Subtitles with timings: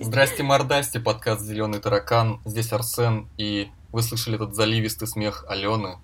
[0.00, 2.40] Здрасте, мордасти, подкаст «Зеленый таракан».
[2.44, 5.98] Здесь Арсен, и вы слышали этот заливистый смех Алены.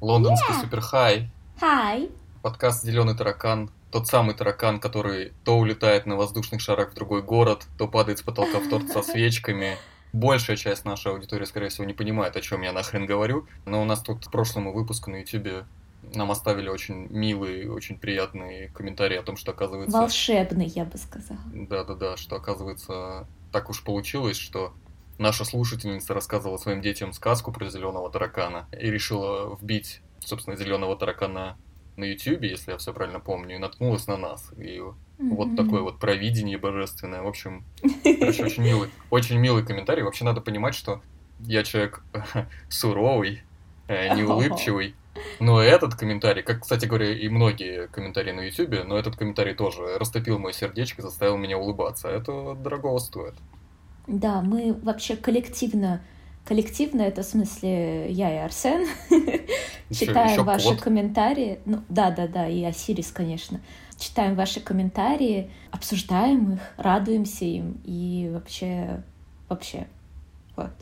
[0.00, 0.60] Лондонский Yeah.
[0.60, 1.30] суперхай.
[1.58, 2.10] Хай.
[2.42, 3.70] Подкаст «Зеленый таракан».
[3.90, 8.22] Тот самый таракан, который то улетает на воздушных шарах в другой город, то падает с
[8.22, 9.76] потолка в торт со свечками.
[10.12, 13.46] Большая часть нашей аудитории, скорее всего, не понимает, о чем я нахрен говорю.
[13.64, 15.64] Но у нас тут в прошлом выпуске на YouTube
[16.14, 19.96] нам оставили очень милые, очень приятные комментарии о том, что оказывается...
[19.96, 21.40] Волшебный, я бы сказала.
[21.52, 24.72] Да-да-да, что оказывается так уж получилось, что
[25.18, 31.56] наша слушательница рассказывала своим детям сказку про зеленого таракана и решила вбить, собственно, зеленого таракана
[31.96, 34.50] на YouTube, если я все правильно помню, и наткнулась на нас.
[34.58, 35.56] И вот Мгм.
[35.56, 37.22] такое вот провидение божественное.
[37.22, 37.64] В общем,
[38.02, 40.02] короче, очень милый, очень милый комментарий.
[40.02, 41.00] Вообще надо понимать, что
[41.40, 42.02] я человек
[42.68, 43.42] суровый,
[43.86, 44.94] э, неулыбчивый.
[45.40, 49.98] Но этот комментарий, как, кстати говоря, и многие комментарии на YouTube, но этот комментарий тоже
[49.98, 52.08] растопил мое сердечко и заставил меня улыбаться.
[52.08, 53.34] Это дорогого стоит.
[54.06, 56.02] Да, мы вообще коллективно,
[56.44, 58.86] коллективно, это в смысле я и Арсен,
[59.90, 61.60] читаем ваши комментарии.
[61.64, 63.60] Ну, да, да, да, и Осирис, конечно.
[63.96, 69.02] Читаем ваши комментарии, обсуждаем их, радуемся им и вообще,
[69.48, 69.86] вообще,
[70.56, 70.72] вот.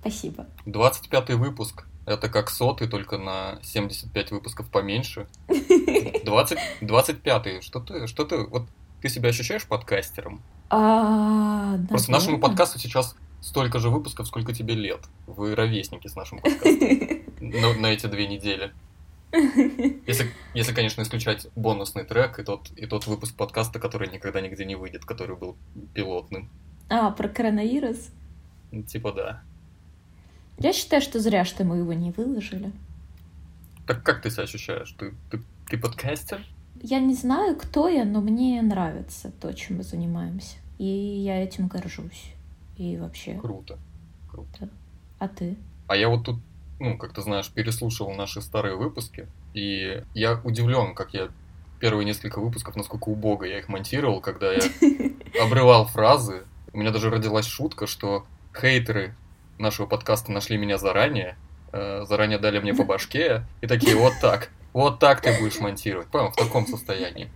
[0.00, 0.46] Спасибо.
[0.66, 1.84] 25 выпуск.
[2.06, 5.26] Это как сотый, только на 75 выпусков поменьше.
[6.24, 8.68] 20, 25 Что ты, что ты, вот
[9.02, 10.40] ты себя ощущаешь подкастером?
[10.70, 15.00] А, Просто нашему подкасту сейчас столько же выпусков, сколько тебе лет.
[15.26, 18.72] Вы ровесники с нашим подкастом на, на эти две недели.
[20.06, 24.64] Если, если, конечно, исключать бонусный трек и тот, и тот выпуск подкаста, который никогда нигде
[24.64, 25.56] не выйдет, который был
[25.92, 26.48] пилотным.
[26.88, 28.10] А, про коронавирус?
[28.86, 29.42] Типа да.
[30.58, 32.72] Я считаю, что зря, что мы его не выложили.
[33.86, 34.94] Так как ты себя ощущаешь?
[34.98, 36.44] Ты, ты, ты подкастер?
[36.82, 40.56] Я не знаю, кто я, но мне нравится то, чем мы занимаемся.
[40.78, 42.32] И я этим горжусь.
[42.76, 43.34] И вообще.
[43.34, 43.78] Круто.
[44.30, 44.68] Круто.
[45.18, 45.56] А ты?
[45.86, 46.40] А я вот тут,
[46.80, 51.28] ну, как ты знаешь, переслушивал наши старые выпуски, и я удивлен, как я
[51.80, 54.60] первые несколько выпусков, насколько убого я их монтировал, когда я
[55.42, 56.44] обрывал фразы.
[56.72, 59.14] У меня даже родилась шутка, что хейтеры
[59.58, 61.36] нашего подкаста нашли меня заранее,
[61.72, 66.08] э, заранее дали мне по башке, и такие, вот так, вот так ты будешь монтировать,
[66.08, 67.30] понял, в таком состоянии.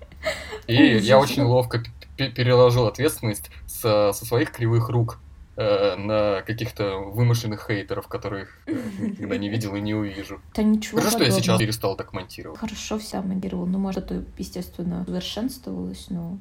[0.67, 1.83] И я очень ловко
[2.17, 5.19] переложил ответственность со, со своих кривых рук
[5.57, 10.41] э, на каких-то вымышленных хейтеров, которых э, никогда не видел и не увижу.
[10.55, 12.59] Да ничего Хорошо, что я сейчас перестал так монтировать.
[12.59, 13.67] Хорошо вся монтировал.
[13.67, 16.39] Ну, может, это, естественно, совершенствовалось, но...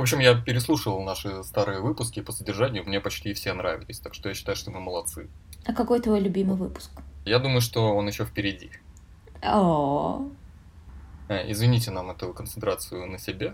[0.00, 4.30] В общем, я переслушивал наши старые выпуски по содержанию, мне почти все нравились, так что
[4.30, 5.28] я считаю, что мы молодцы.
[5.66, 6.90] А какой твой любимый выпуск?
[7.26, 8.70] Я думаю, что он еще впереди.
[9.42, 10.22] О,
[11.28, 13.52] Э, Извините нам эту концентрацию на себе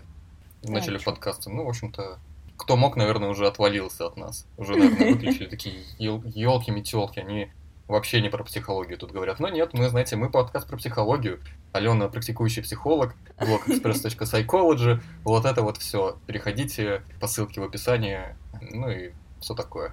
[0.61, 1.49] в начале подкаста.
[1.49, 2.17] Ну, в общем-то,
[2.55, 4.47] кто мог, наверное, уже отвалился от нас.
[4.55, 7.51] Уже, наверное, выключили такие елки метелки они
[7.87, 9.39] вообще не про психологию тут говорят.
[9.39, 11.39] Но нет, мы, знаете, мы подкаст про психологию.
[11.73, 14.99] Алена практикующий психолог, блог express.psychology.
[15.23, 16.17] Вот это вот все.
[16.27, 18.19] Переходите по ссылке в описании.
[18.61, 19.91] Ну и все такое.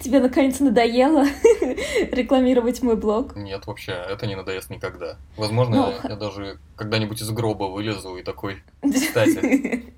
[0.00, 1.24] тебе наконец надоело
[2.12, 3.36] рекламировать мой блог?
[3.36, 5.16] Нет, вообще, это не надоест никогда.
[5.36, 9.92] Возможно, Ну, я, х- я даже когда-нибудь из гроба вылезу и такой, Кстати.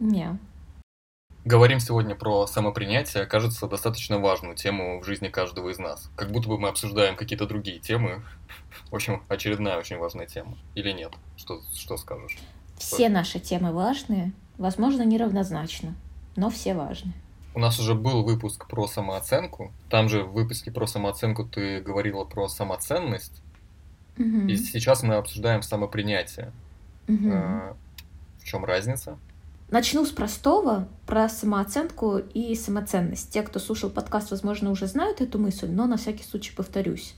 [0.00, 0.38] Не.
[1.46, 6.10] Говорим сегодня про самопринятие, кажется, достаточно важную тему в жизни каждого из нас.
[6.16, 8.24] Как будто бы мы обсуждаем какие-то другие темы.
[8.90, 10.58] В общем, очередная очень важная тема.
[10.74, 11.12] Или нет?
[11.36, 12.36] Что, что скажешь?
[12.78, 15.94] Все наши темы важные, возможно, неравнозначно,
[16.34, 17.12] но все важны.
[17.54, 19.70] У нас уже был выпуск про самооценку.
[19.88, 23.40] Там же в выпуске про самооценку ты говорила про самоценность.
[24.16, 24.48] Мгм.
[24.48, 26.50] И сейчас мы обсуждаем самопринятие.
[27.06, 27.72] Э,
[28.40, 29.16] В чем разница?
[29.68, 33.32] Начну с простого, про самооценку и самоценность.
[33.32, 37.14] Те, кто слушал подкаст, возможно, уже знают эту мысль, но на всякий случай повторюсь.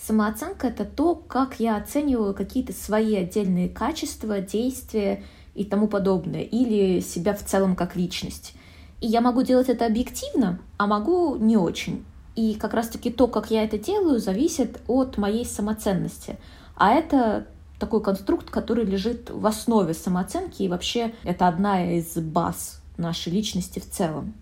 [0.00, 5.22] Самооценка— это то, как я оцениваю какие-то свои отдельные качества, действия
[5.54, 8.54] и тому подобное, или себя в целом как личность.
[9.02, 12.06] И я могу делать это объективно, а могу не очень.
[12.36, 16.38] И как раз-таки то, как я это делаю, зависит от моей самоценности.
[16.74, 17.46] А это
[17.78, 23.78] такой конструкт, который лежит в основе самооценки, и вообще это одна из баз нашей личности
[23.78, 24.34] в целом.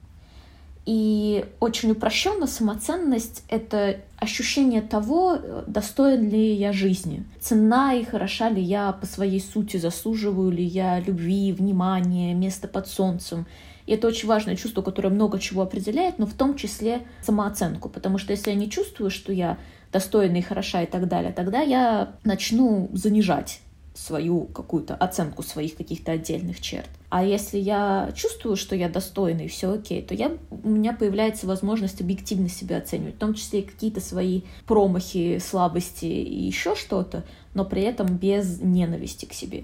[0.87, 8.61] И очень упрощенно самоценность— это ощущение того, достоин ли я жизни, цена и хороша ли
[8.61, 13.47] я по своей сути, заслуживаю ли я любви, внимания, места под солнцем.
[13.87, 17.89] И это очень важное чувство, которое много чего определяет, но в том числе самооценку.
[17.89, 19.59] Потому что если я не чувствую, что я
[19.95, 23.61] достойна и хороша и так далее, тогда я начну занижать
[23.95, 26.91] свою какую-то оценку своих каких-то отдельных черт.
[27.11, 32.01] А если я чувствую, что я достойный, все окей, то я, у меня появляется возможность
[32.01, 37.23] объективно себя оценивать, в том числе и какие-то свои промахи, слабости и еще что-то,
[37.55, 39.63] но при этом без ненависти к себе.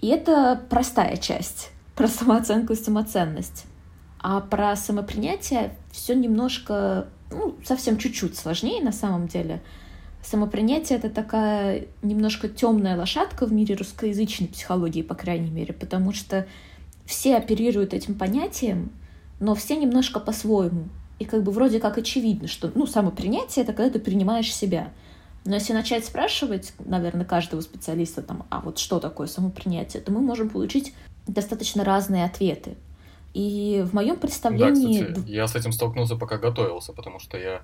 [0.00, 3.64] И это простая часть про самооценку и самоценность.
[4.18, 9.62] А про самопринятие все немножко, ну, совсем чуть-чуть сложнее на самом деле.
[10.22, 16.46] Самопринятие— это такая немножко темная лошадка в мире русскоязычной психологии, по крайней мере, потому что
[17.04, 18.92] все оперируют этим понятием,
[19.40, 20.88] но все немножко по-своему.
[21.18, 24.92] И как бы вроде как очевидно, что ну, самопринятие— это когда ты принимаешь себя.
[25.44, 30.20] Но если начать спрашивать, наверное, каждого специалиста, там, а вот что такое самопринятие, то мы
[30.20, 30.94] можем получить
[31.26, 32.76] достаточно разные ответы.
[33.38, 34.98] И в моем представлении...
[35.00, 37.62] Да, кстати, я с этим столкнулся, пока готовился, потому что я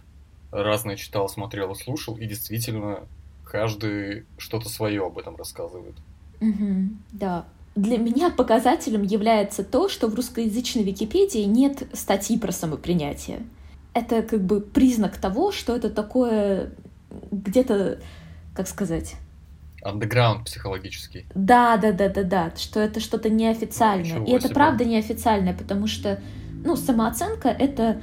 [0.53, 3.01] разное читал, смотрел и слушал, и действительно
[3.45, 5.97] каждый что-то свое об этом рассказывает.
[6.41, 7.45] Угу, да.
[7.75, 13.43] Для меня показателем является то, что в русскоязычной Википедии нет статьи про самопринятие.
[13.95, 16.71] Это как бы признак того, что это такое
[17.33, 17.99] где-то,
[18.55, 19.17] как сказать,
[19.85, 21.27] андеграунд психологический.
[21.35, 24.21] Да, да, да, да, да, что это что-то неофициальное.
[24.21, 24.55] Ничего И это себе.
[24.55, 26.21] правда неофициальное, потому что,
[26.65, 28.01] ну, самооценка— это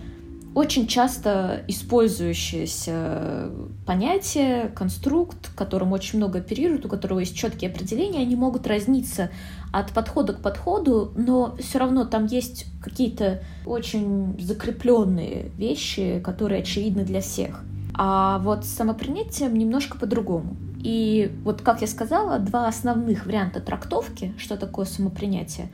[0.54, 3.52] очень часто использующееся
[3.86, 9.32] понятие, конструкт, которым очень много оперируют, у которого есть четкие определения, они могут разниться
[9.72, 17.06] от подхода к подходу, но все равно там есть какие-то очень закрепленные вещи, которые очевидны
[17.06, 17.64] для всех.
[17.94, 20.58] А вот с самопринятием немножко по-другому.
[20.84, 25.70] И вот, как я сказала, два основных варианта трактовки, что такое самопринятие.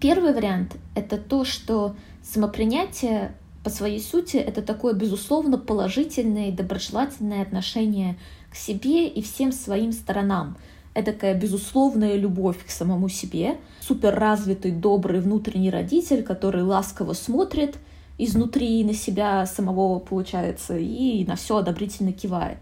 [0.00, 3.34] Первый вариант— это то, что самопринятие
[3.64, 8.18] по своей сути это такое, безусловно, положительное и доброжелательное отношение
[8.50, 10.56] к себе и всем своим сторонам.
[10.94, 17.76] Это такая безусловная любовь к самому себе, суперразвитый, добрый внутренний родитель, который ласково смотрит
[18.18, 22.58] изнутри на себя самого, получается, и на все одобрительно кивает.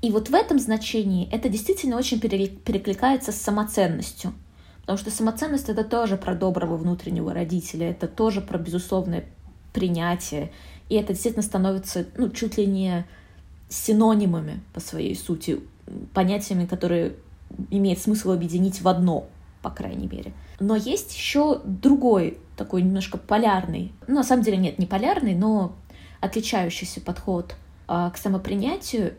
[0.00, 4.32] И вот в этом значении это действительно очень перекликается с самоценностью.
[4.80, 9.26] Потому что самоценность— это тоже про доброго внутреннего родителя, это тоже про безусловное
[9.72, 10.50] принятие.
[10.88, 13.06] И это действительно становится ну, чуть ли не
[13.68, 15.60] синонимами по своей сути,
[16.14, 17.14] понятиями, которые
[17.70, 19.26] имеет смысл объединить в одно,
[19.62, 20.32] по крайней мере.
[20.60, 25.76] Но есть еще другой, такой немножко полярный, ну, на самом деле нет, не полярный, но
[26.20, 27.54] отличающийся подход
[27.86, 29.14] а, к самопринятию,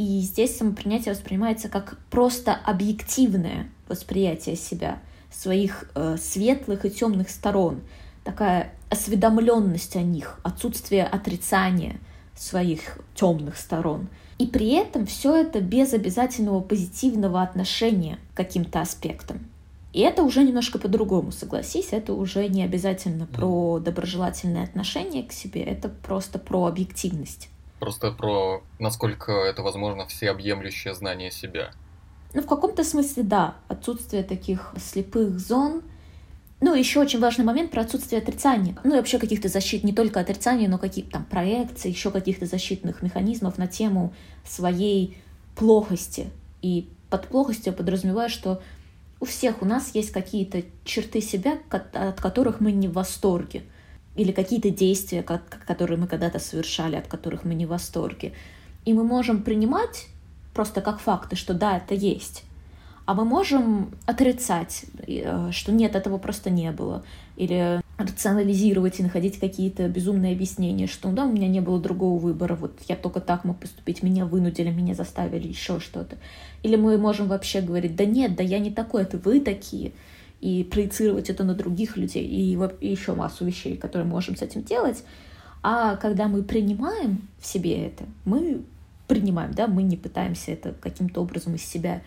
[0.00, 4.98] и здесь самопринятие воспринимается как просто объективное восприятие себя,
[5.30, 7.82] своих э, светлых и темных сторон,
[8.24, 11.98] такая осведомленность о них, отсутствие отрицания
[12.34, 14.08] своих темных сторон.
[14.38, 19.46] И при этом все это без обязательного позитивного отношения к каким-то аспектам.
[19.92, 25.60] И это уже немножко по-другому, согласись, это уже не обязательно про доброжелательное отношение к себе,
[25.60, 27.50] это просто про объективность.
[27.80, 31.70] Просто про, насколько это возможно, всеобъемлющее знание себя.
[32.34, 33.56] Ну, в каком-то смысле, да.
[33.68, 35.82] Отсутствие таких слепых зон.
[36.60, 38.76] Ну, еще очень важный момент про отсутствие отрицания.
[38.84, 43.00] Ну, и вообще каких-то защит, не только отрицания, но каких-то там проекций, еще каких-то защитных
[43.00, 44.12] механизмов на тему
[44.44, 45.16] своей
[45.56, 46.28] плохости.
[46.60, 48.62] И под плохостью подразумеваю, что
[49.20, 53.62] у всех у нас есть какие-то черты себя, от которых мы не в восторге
[54.20, 58.32] или какие-то действия, которые мы когда-то совершали, от которых мы не в восторге.
[58.84, 60.08] И мы можем принимать
[60.52, 62.44] просто как факты, что да, это есть.
[63.06, 67.02] А мы можем отрицать, э, что нет, этого просто не было.
[67.36, 72.56] Или рационализировать и находить какие-то безумные объяснения, что да, у меня не было другого выбора,
[72.56, 76.18] вот я только так мог поступить, меня вынудили, меня заставили, еще что-то.
[76.62, 79.92] Или мы можем вообще говорить, да нет, да я не такой, это вы такие
[80.40, 84.42] и проецировать это на других людей, и, и еще массу вещей, которые мы можем с
[84.42, 85.04] этим делать.
[85.62, 88.62] А когда мы принимаем в себе это, мы
[89.06, 92.00] принимаем, да, мы не пытаемся это каким-то образом из себя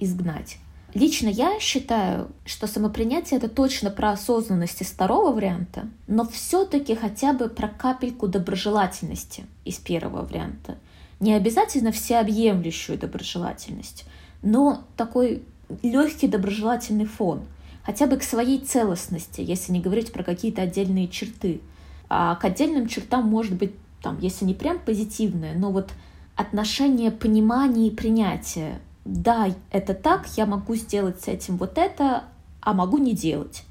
[0.00, 0.58] изгнать.
[0.94, 7.32] Лично я считаю, что самопринятие это точно про осознанность из второго варианта, но все-таки хотя
[7.32, 10.78] бы про капельку доброжелательности из первого варианта.
[11.20, 14.04] Не обязательно всеобъемлющую доброжелательность,
[14.42, 15.44] но такой
[15.82, 17.44] легкий доброжелательный фон–
[17.82, 21.60] хотя бы к своей целостности, если не говорить про какие-то отдельные черты.
[22.08, 23.72] А к отдельным чертам может быть,
[24.02, 25.90] там, если не прям позитивное, но вот
[26.36, 28.80] отношение понимания и принятия.
[29.04, 32.24] Да, это так, я могу сделать с этим вот это,
[32.60, 33.64] а могу не делать.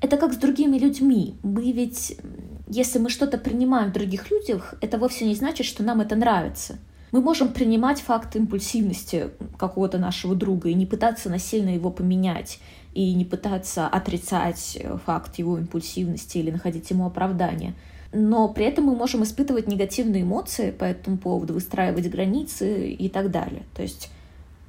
[0.00, 1.34] Это как с другими людьми.
[1.42, 2.18] Мы ведь,
[2.68, 6.78] если мы что-то принимаем в других людях, это вовсе не значит, что нам это нравится.
[7.10, 12.58] Мы можем принимать факт импульсивности какого-то нашего друга и не пытаться насильно его поменять,
[12.94, 17.74] и не пытаться отрицать факт его импульсивности или находить ему оправдание.
[18.12, 23.32] Но при этом мы можем испытывать негативные эмоции по этому поводу, выстраивать границы и так
[23.32, 23.64] далее.
[23.74, 24.10] То есть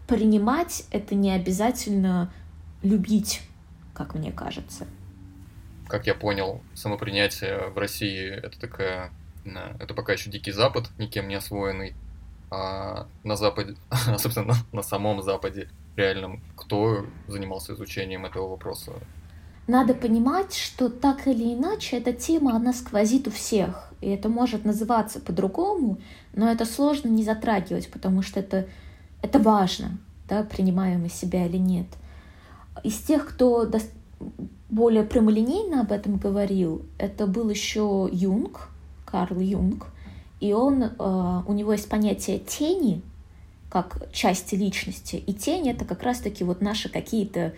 [0.07, 2.33] принимать— это не обязательно
[2.81, 3.43] любить,
[3.93, 4.87] как мне кажется.
[5.87, 9.11] Как я понял, самопринятие в России— это такая...
[9.79, 11.93] Это пока еще дикий запад, никем не освоенный.
[12.49, 13.75] А на Западе,
[14.17, 18.93] собственно, на, на самом Западе реальном, кто занимался изучением этого вопроса?
[19.67, 23.91] Надо понимать, что так или иначе эта тема, она сквозит у всех.
[23.99, 25.97] И это может называться по-другому,
[26.33, 28.67] но это сложно не затрагивать, потому что это,
[29.23, 29.97] это важно,
[30.29, 31.87] да, принимаем мы себя или нет.
[32.83, 33.79] Из тех, кто до...
[34.69, 38.69] более прямолинейно об этом говорил, это был еще Юнг,
[39.05, 39.87] Карл Юнг,
[40.39, 43.01] и он, э, у него есть понятие тени,
[43.75, 47.53] как части личности, и тень— это как раз-таки вот наши какие-то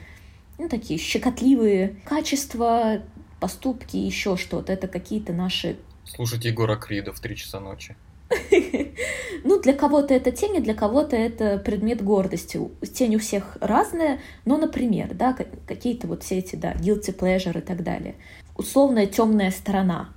[0.58, 3.04] ну, такие щекотливые качества,
[3.40, 4.74] поступки, еще что-то.
[4.74, 5.78] Это какие-то наши...
[6.06, 7.96] Слушать Егора Крида в три часа ночи.
[9.44, 12.60] Ну, для кого-то это тень, а для кого-то это предмет гордости.
[12.92, 17.62] Тень у всех разная, но, например, да, какие-то вот все эти, да, guilty pleasure и
[17.62, 18.16] так далее.
[18.58, 20.10] Условная темная сторона.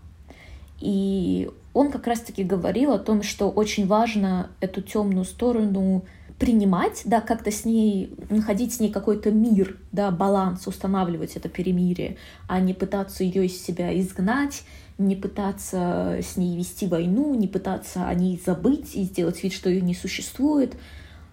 [0.81, 6.05] И он как раз-таки говорил о том, что очень важно эту темную сторону
[6.39, 12.17] принимать, да, как-то с ней, находить с ней какой-то мир, да, баланс, устанавливать это перемирие,
[12.49, 14.63] а не пытаться ее из себя изгнать,
[14.97, 19.69] не пытаться с ней вести войну, не пытаться о ней забыть и сделать вид, что
[19.69, 20.75] ее не существует,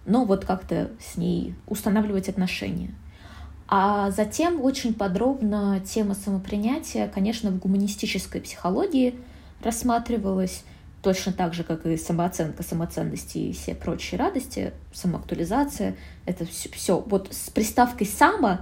[0.04, 2.94] но вот как-то с ней устанавливать отношения.
[3.66, 9.14] А затем очень подробно тема самопринятия, конечно, в гуманистической психологии
[9.62, 10.64] рассматривалась,
[11.02, 15.96] точно так же, как и самооценка, самоценности и все прочие радости, самоактуализация,
[16.26, 17.00] это все, все.
[17.00, 18.58] Вот с приставкой «само»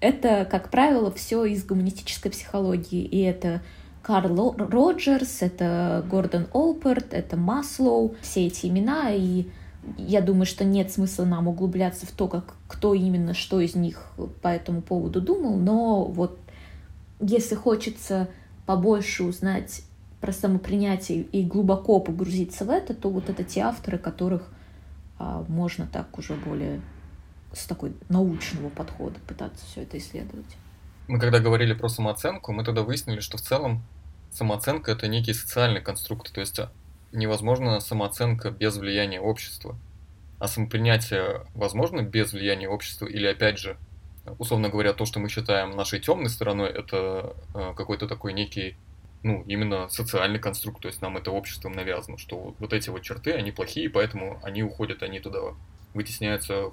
[0.00, 3.62] это, как правило, все из гуманистической психологии, и это
[4.02, 9.46] Карл Роджерс, это Гордон Олперт, это Маслоу, все эти имена, и
[9.96, 14.12] я думаю, что нет смысла нам углубляться в то, как, кто именно что из них
[14.42, 16.38] по этому поводу думал, но вот
[17.20, 18.28] если хочется
[18.66, 19.82] побольше узнать
[20.24, 24.48] про самопринятие и глубоко погрузиться в это, то вот это те авторы, которых
[25.18, 26.80] а, можно так уже более
[27.52, 30.56] с такой научного подхода пытаться все это исследовать.
[31.08, 33.82] Мы когда говорили про самооценку, мы тогда выяснили, что в целом
[34.30, 36.72] самооценка это некий социальный конструкт, то есть а,
[37.12, 39.76] невозможно самооценка без влияния общества.
[40.38, 43.76] А самопринятие возможно без влияния общества или опять же,
[44.38, 48.78] условно говоря, то, что мы считаем нашей темной стороной, это а, какой-то такой некий
[49.24, 53.32] ну, именно социальный конструкт, то есть нам это обществом навязано, что вот эти вот черты,
[53.32, 55.40] они плохие, поэтому они уходят, они туда
[55.94, 56.70] вытесняются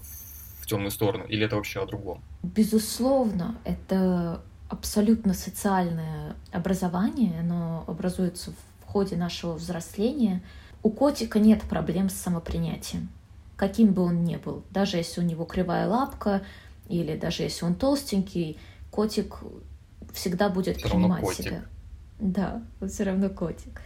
[0.60, 2.22] в темную сторону, или это вообще о другом?
[2.44, 10.44] Безусловно, это абсолютно социальное образование, оно образуется в ходе нашего взросления.
[10.84, 13.08] У котика нет проблем с самопринятием,
[13.56, 14.64] каким бы он ни был.
[14.72, 16.42] Даже если у него кривая лапка,
[16.90, 18.58] или даже если он толстенький,
[18.90, 19.38] котик
[20.14, 21.46] всегда будет Все принимать котик.
[21.46, 21.66] себя.
[22.22, 23.82] Да, он все равно котик.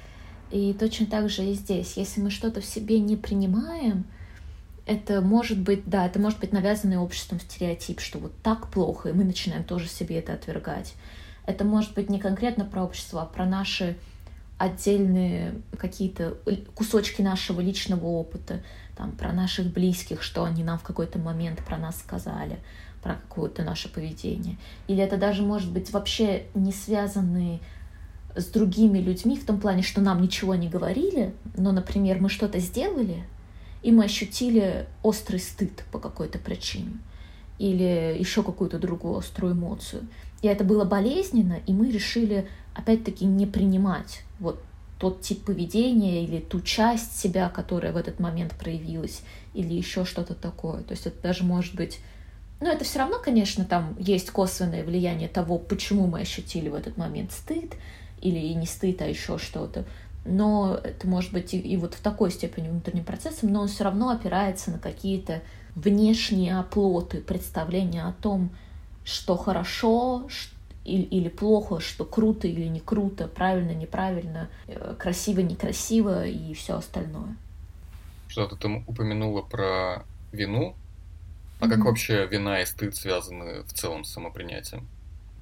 [0.52, 1.96] И точно так же и здесь.
[1.96, 4.04] Если мы что-то в себе не принимаем,
[4.86, 9.14] это может быть, да, это может быть навязанный обществом стереотип, что вот так плохо, и
[9.14, 10.94] мы начинаем тоже себе это отвергать.
[11.46, 13.98] Это может быть не конкретно про общество, а про наши
[14.58, 16.38] отдельные какие-то
[16.76, 18.62] кусочки нашего личного опыта,
[18.98, 22.60] там, про наших близких, что они нам в какой-то момент про нас сказали,
[23.02, 24.58] про какое-то наше поведение.
[24.88, 27.60] Или это даже может быть вообще не связанные
[28.36, 32.60] с другими людьми в том плане, что нам ничего не говорили, но, например, мы что-то
[32.60, 33.24] сделали,
[33.82, 36.98] и мы ощутили острый стыд по какой-то причине
[37.58, 40.08] или еще какую-то другую острую эмоцию.
[40.42, 44.62] И это было болезненно, и мы решили, опять-таки, не принимать вот
[45.00, 49.22] тот тип поведения или ту часть себя, которая в этот момент проявилась,
[49.54, 50.82] или еще что-то такое.
[50.84, 52.00] То есть это даже может быть...
[52.62, 56.98] Ну, это все равно, конечно, там есть косвенное влияние того, почему мы ощутили в этот
[56.98, 57.74] момент стыд,
[58.26, 59.86] или и не стыд, а еще что-то.
[60.26, 63.84] Но это может быть и, и вот в такой степени внутренним процессом, но он все
[63.84, 65.42] равно опирается на какие-то
[65.76, 68.50] внешние оплоты, представления о том,
[69.04, 70.28] что хорошо,
[70.84, 76.78] или, или плохо, что круто или не круто, правильно, неправильно, э, красиво, некрасиво и все
[76.78, 77.36] остальное.
[78.28, 80.76] Что-то ты упомянула про вину.
[81.60, 81.70] А mm-hmm.
[81.70, 84.88] как вообще вина и стыд связаны в целом с самопринятием?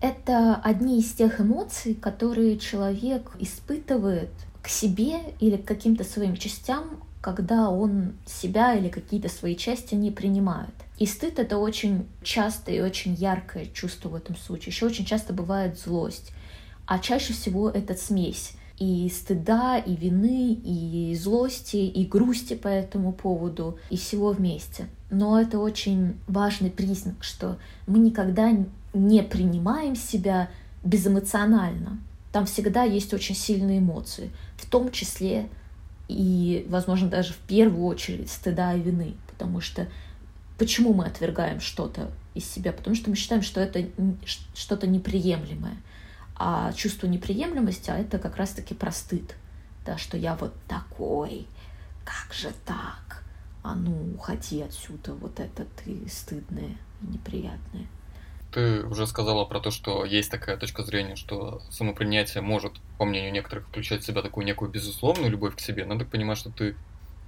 [0.03, 4.31] Это одни из тех эмоций, которые человек испытывает
[4.61, 10.11] к себе или к каким-то своим частям когда он себя или какие-то свои части не
[10.11, 10.73] принимает.
[10.99, 14.73] И стыд— это очень частое и очень яркое чувство в этом случае.
[14.73, 16.33] Еще очень часто бывает злость.
[16.85, 23.13] А чаще всего это смесь и стыда, и вины, и злости, и грусти по этому
[23.13, 24.87] поводу, и всего вместе.
[25.09, 27.57] Но это очень важный признак, что
[27.87, 28.51] мы никогда
[28.93, 30.49] не принимаем себя
[30.83, 31.99] безэмоционально.
[32.31, 35.49] Там всегда есть очень сильные эмоции, в том числе
[36.07, 39.87] и, возможно, даже в первую очередь стыда и вины, потому что
[40.57, 42.73] почему мы отвергаем что-то из себя?
[42.73, 43.87] Потому что мы считаем, что это
[44.55, 45.77] что-то неприемлемое.
[46.35, 49.35] А чувство неприемлемости, а это как раз-таки про стыд.
[49.85, 51.47] Да, что я вот такой,
[52.03, 53.23] как же так?
[53.61, 57.87] А ну, уходи отсюда, вот это ты стыдное и неприятное.
[58.53, 63.31] Ты уже сказала про то, что есть такая точка зрения, что самопринятие может, по мнению
[63.31, 65.85] некоторых, включать в себя такую некую безусловную любовь к себе.
[65.85, 66.75] Надо понимать, что ты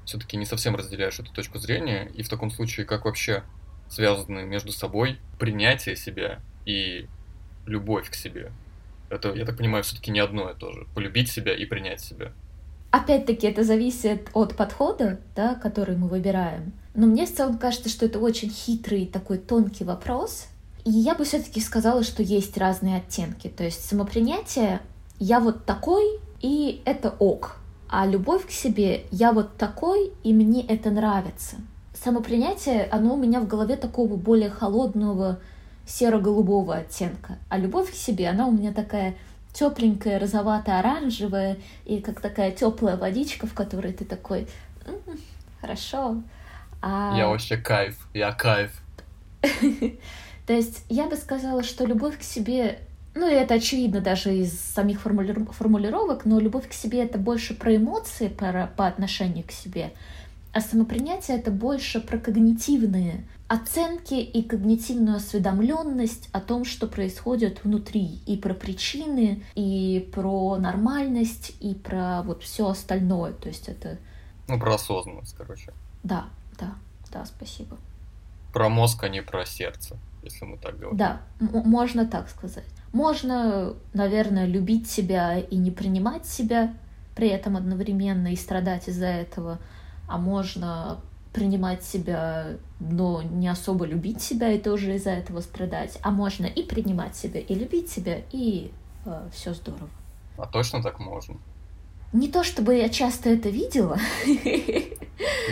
[0.06, 3.44] все-таки не совсем разделяешь эту точку зрения, и в таком случае как вообще
[3.90, 7.08] связаны между собой принятие себя и
[7.66, 8.52] любовь к себе.
[9.10, 10.86] Это, я так понимаю, все-таки не одно и то же.
[10.94, 12.34] Полюбить себя и принять себя.
[12.92, 16.72] Опять-таки, это зависит от подхода, да, который мы выбираем.
[16.94, 20.48] Но мне в целом кажется, что это очень хитрый такой тонкий вопрос,
[20.86, 23.48] и я бы все-таки сказала, что есть разные оттенки.
[23.48, 24.82] То есть самопринятие
[25.20, 27.58] «я вот такой, и это ок»,
[27.90, 31.58] а любовь к себе «я вот такой, и мне это нравится».
[31.96, 35.40] Самопринятие, оно у меня в голове такого более холодного,
[35.88, 37.40] серо-голубого оттенка.
[37.50, 39.16] А любовь к себе, она у меня такая
[39.54, 44.48] тепленькая, розовато-оранжевая, и как такая теплая водичка, в которой ты такой,
[44.86, 45.18] м-м,
[45.62, 46.22] хорошо.
[46.82, 47.16] А...
[47.18, 48.72] Я вообще кайф, я кайф.
[50.46, 52.80] То есть я бы сказала, что любовь к себе,
[53.16, 57.76] ну и это очевидно даже из самих формулировок, но любовь к себе это больше про
[57.76, 59.94] эмоции по, по отношению к себе,
[60.54, 68.20] а самопринятие это больше про когнитивные оценки и когнитивную осведомленность о том, что происходит внутри,
[68.26, 73.34] и про причины, и про нормальность, и про вот все остальное.
[73.34, 73.98] То есть это...
[74.48, 75.74] Ну, про осознанность, короче.
[76.04, 76.26] Да,
[76.60, 76.74] да,
[77.12, 77.78] да, спасибо.
[78.52, 80.98] Про мозг, а не про сердце если мы так говорим.
[80.98, 82.66] Да, можно так сказать.
[82.92, 86.74] Можно, наверное, любить себя и не принимать себя
[87.16, 89.60] при этом одновременно и страдать из-за этого,
[90.08, 91.00] а можно
[91.34, 96.64] принимать себя, но не особо любить себя и тоже из-за этого страдать, а можно и
[96.64, 98.72] принимать себя, и любить себя, и
[99.06, 99.90] э, все здорово.
[100.38, 101.36] А точно так можно?
[102.14, 103.98] Не то чтобы я часто это видела.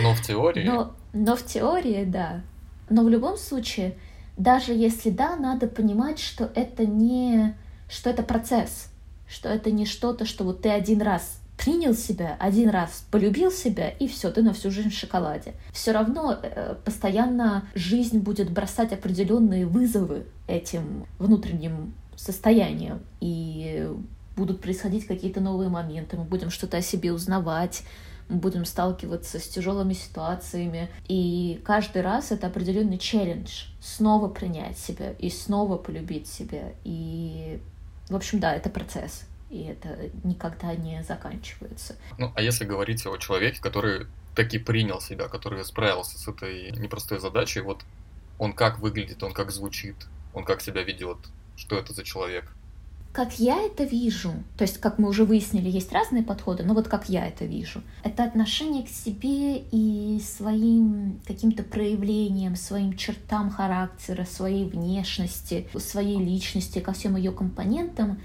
[0.01, 0.63] Но в теории.
[0.65, 2.41] Но, но в теории, да.
[2.89, 3.95] Но в любом случае,
[4.38, 7.56] даже если да, надо понимать, что это не,
[7.89, 8.89] что это процесс,
[9.28, 13.89] что это не что-то, что вот ты один раз принял себя, один раз полюбил себя,
[13.89, 15.54] и все, ты на всю жизнь в шоколаде.
[15.72, 23.88] Все равно э, постоянно жизнь будет бросать определенные вызовы этим внутренним состоянием, и
[24.36, 27.84] будут происходить какие-то новые моменты, мы будем что-то о себе узнавать,
[28.39, 30.89] будем сталкиваться с тяжелыми ситуациями.
[31.08, 33.65] И каждый раз это определенный челлендж.
[33.82, 36.74] Снова принять себя и снова полюбить себя.
[36.84, 37.60] И,
[38.10, 39.24] в общем, да, это процесс.
[39.50, 41.96] И это никогда не заканчивается.
[42.17, 47.19] Ну, а если говорить о человеке, который таки принял себя, который справился с этой непростой
[47.19, 47.84] задачей, вот
[48.39, 49.96] он как выглядит, он как звучит,
[50.34, 51.17] он как себя ведет,
[51.56, 52.52] что это за человек?
[53.13, 56.88] Как я это вижу, то есть, как мы уже выяснили, есть разные подходы, но вот
[56.88, 64.26] как я это вижу, это отношение к себе и своим каким-то проявлениям, своим чертам характера,
[64.26, 68.19] своей внешности, своей личности, ко всем ее компонентам,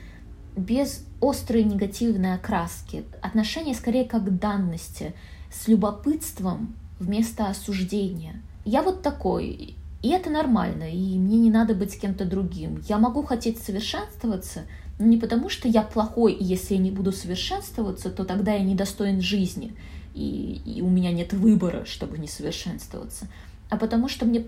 [0.56, 3.04] без острой негативной окраски.
[3.20, 5.12] Отношение скорее как к данности,
[5.52, 8.40] с любопытством вместо осуждения.
[8.64, 12.82] Я вот такой, и это нормально, и мне не надо быть кем-то другим.
[12.88, 14.62] Я могу хотеть совершенствоваться,
[14.98, 18.60] но не потому, что я плохой, и если я не буду совершенствоваться, то тогда я
[18.60, 19.74] недостоин жизни,
[20.14, 23.26] и, и у меня нет выбора, чтобы не совершенствоваться,
[23.70, 24.46] а потому что мне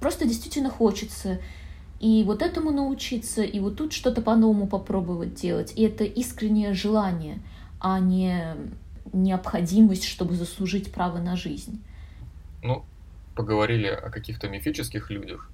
[0.00, 1.40] просто действительно хочется
[2.00, 5.72] и вот этому научиться, и вот тут что-то по-новому попробовать делать.
[5.76, 7.38] И это искреннее желание,
[7.80, 8.56] а не
[9.12, 11.80] необходимость, чтобы заслужить право на жизнь.
[12.62, 12.84] Ну,
[13.34, 15.50] поговорили о каких-то мифических людях,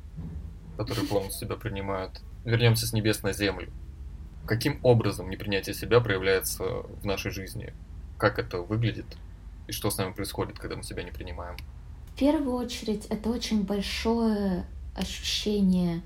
[0.77, 2.21] которые полностью себя принимают.
[2.45, 3.69] Вернемся с небес на землю.
[4.47, 7.75] Каким образом непринятие себя проявляется в нашей жизни?
[8.17, 9.07] Как это выглядит?
[9.67, 11.57] И что с нами происходит, когда мы себя не принимаем?
[12.15, 14.65] В первую очередь, это очень большое
[14.97, 16.03] ощущение,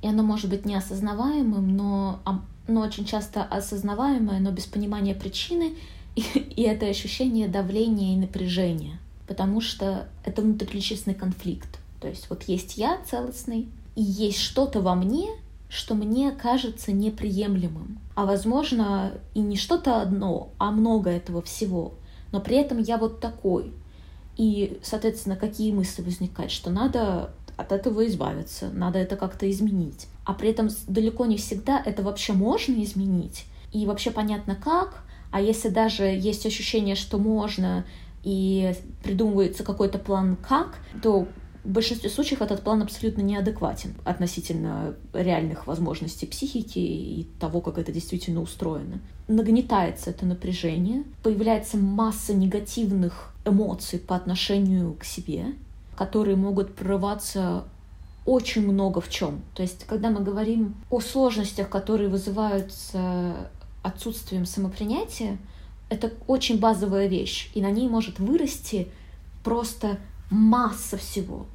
[0.00, 2.20] и оно может быть неосознаваемым, но,
[2.66, 5.76] но очень часто осознаваемое, но без понимания причины,
[6.14, 8.98] И, и это ощущение давления и напряжения,
[9.32, 11.78] потому что это внутриличностный конфликт.
[12.02, 13.66] То есть вот есть я целостный,
[13.96, 15.30] и есть что-то во мне,
[15.70, 17.98] что мне кажется неприемлемым.
[18.14, 21.94] А возможно, и не что-то одно, а много этого всего.
[22.30, 23.72] Но при этом я вот такой.
[24.36, 30.08] И, соответственно, какие мысли возникают, что надо от этого избавиться, надо это как-то изменить.
[30.26, 33.46] А при этом далеко не всегда это вообще можно изменить.
[33.72, 35.04] И вообще понятно как.
[35.30, 37.86] А если даже есть ощущение, что можно,
[38.22, 41.26] и придумывается какой-то план как, то
[41.64, 47.92] в большинстве случаев этот план абсолютно неадекватен относительно реальных возможностей психики и того, как это
[47.92, 49.00] действительно устроено.
[49.28, 55.46] Нагнетается это напряжение, появляется масса негативных эмоций по отношению к себе,
[55.96, 57.64] которые могут прорываться
[58.24, 59.42] очень много в чем.
[59.54, 63.50] То есть, когда мы говорим о сложностях, которые вызываются
[63.82, 65.38] отсутствием самопринятия,
[65.92, 68.88] это очень базовая вещь, и на ней может вырасти
[69.44, 69.98] просто
[70.30, 71.46] масса всего.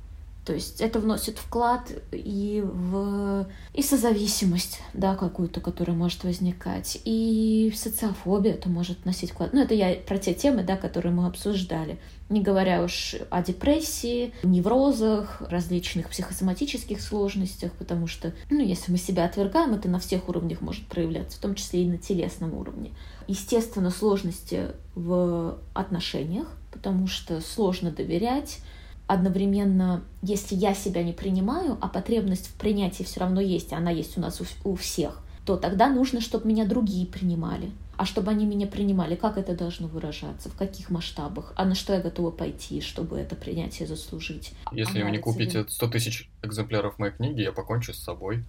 [0.46, 7.70] То есть это вносит вклад и в и созависимость, да, какую-то, которая может возникать, и
[7.74, 9.52] в социофобию это может носить вклад.
[9.52, 12.00] Ну, это я про те темы, да, которые мы обсуждали.
[12.30, 19.26] Не говоря уж о депрессии, неврозах, различных психосоматических сложностях, потому что, ну, если мы себя
[19.26, 22.92] отвергаем, это на всех уровнях может проявляться, в том числе и на телесном уровне.
[23.28, 28.60] Естественно, сложности в отношениях, потому что сложно доверять,
[29.08, 34.18] одновременно, если я себя не принимаю, а потребность в принятии все равно есть, она есть
[34.18, 37.72] у нас у, у всех, то тогда нужно, чтобы меня другие принимали.
[37.96, 41.94] А чтобы они меня принимали, как это должно выражаться, в каких масштабах, а на что
[41.94, 44.52] я готова пойти, чтобы это принятие заслужить.
[44.72, 48.46] Если вы не купите 100 тысяч экземпляров моей книги, я покончу с собой.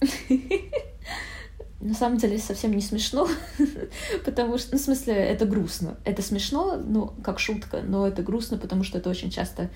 [1.80, 3.28] На самом деле совсем не смешно,
[4.24, 5.96] потому что, ну, в смысле, это грустно.
[6.04, 9.68] Это смешно, ну, как шутка, но это грустно, потому что это очень часто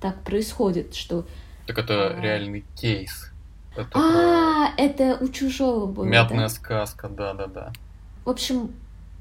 [0.00, 1.26] так происходит, что...
[1.66, 2.20] Так это а...
[2.20, 3.30] реальный кейс.
[3.76, 4.82] Это а, про...
[4.82, 6.04] это у чужого было.
[6.04, 6.48] Мятная да?
[6.48, 7.72] сказка, да-да-да.
[8.24, 8.70] В общем,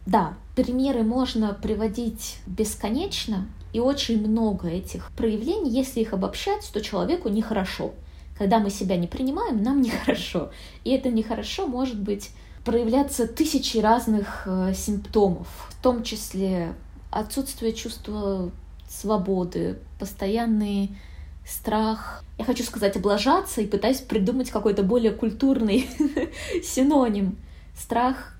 [0.05, 7.29] да, примеры можно приводить бесконечно, и очень много этих проявлений, если их обобщать, то человеку
[7.29, 7.93] нехорошо.
[8.39, 10.49] Когда мы себя не принимаем, нам нехорошо.
[10.83, 12.31] И это нехорошо может быть
[12.65, 16.73] проявляться тысячи разных э, симптомов, в том числе
[17.11, 18.51] отсутствие чувства
[18.87, 20.91] свободы, постоянный
[21.45, 22.23] страх.
[22.37, 25.89] Я хочу сказать облажаться и пытаюсь придумать какой-то более культурный
[26.63, 27.37] синоним.
[27.77, 28.35] Страх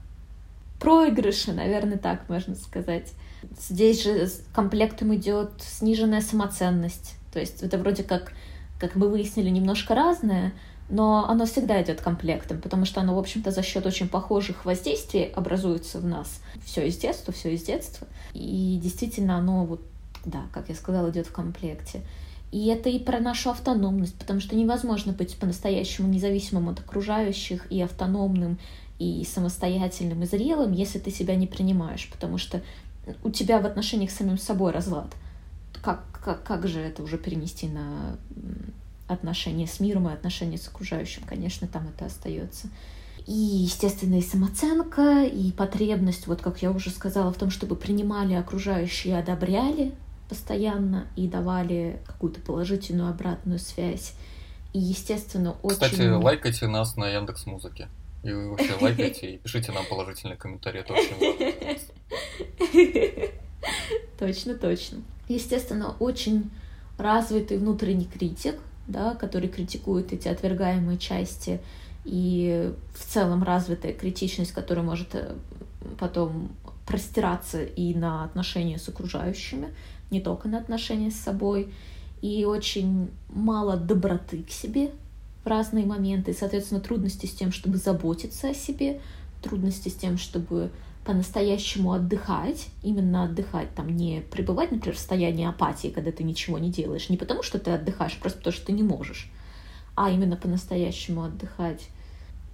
[0.80, 3.12] проигрыша, наверное, так можно сказать.
[3.60, 7.16] Здесь же комплектом идет сниженная самоценность.
[7.34, 8.34] То есть это вроде как,
[8.80, 10.54] как мы выяснили, немножко разное,
[10.90, 15.26] но оно всегда идет комплектом, потому что оно, в общем-то, за счет очень похожих воздействий
[15.26, 16.42] образуется в нас.
[16.66, 18.08] Все из детства, все из детства.
[18.34, 19.82] И действительно оно вот
[20.26, 22.02] да, как я сказала, идет в комплекте.
[22.52, 27.82] И это и про нашу автономность, потому что невозможно быть по-настоящему независимым от окружающих и
[27.82, 28.58] автономным,
[28.98, 32.62] и самостоятельным, и зрелым, если ты себя не принимаешь, потому что
[33.24, 35.14] у тебя в отношениях с самим собой разлад.
[35.82, 38.18] Как, как, как же это уже перенести на
[39.08, 41.24] отношения с миром и отношения с окружающим?
[41.26, 42.68] Конечно, там это остается.
[43.28, 48.34] И, естественно, и самооценка, и потребность, вот как я уже сказала, в том, чтобы принимали
[48.34, 49.94] окружающие и одобряли
[50.30, 54.14] постоянно и давали какую-то положительную обратную связь.
[54.74, 55.76] И, естественно, очень...
[55.76, 57.88] Кстати, лайкайте нас на Яндекс Музыке.
[58.24, 61.80] И вы вообще лайкайте и пишите нам положительные комментарии, это очень
[62.70, 63.30] важно.
[64.20, 65.02] Точно, точно.
[65.30, 66.50] Естественно, очень
[66.98, 68.56] развитый внутренний критик,
[68.88, 71.62] да, который критикует эти отвергаемые части,
[72.04, 75.36] и в целом развитая критичность, которая может э,
[76.00, 76.50] потом
[76.88, 79.68] простираться и на отношения с окружающими,
[80.10, 81.72] не только на отношения с собой,
[82.24, 84.90] и очень мало доброты к себе
[85.44, 89.00] в разные моменты, и, соответственно, трудности с тем, чтобы заботиться о себе,
[89.44, 90.72] трудности с тем, чтобы
[91.10, 96.70] по-настоящему отдыхать, именно отдыхать, там не пребывать, например, в состоянии апатии, когда ты ничего не
[96.70, 99.32] делаешь, не потому что ты отдыхаешь, просто потому что ты не можешь,
[99.96, 101.88] а именно по-настоящему отдыхать.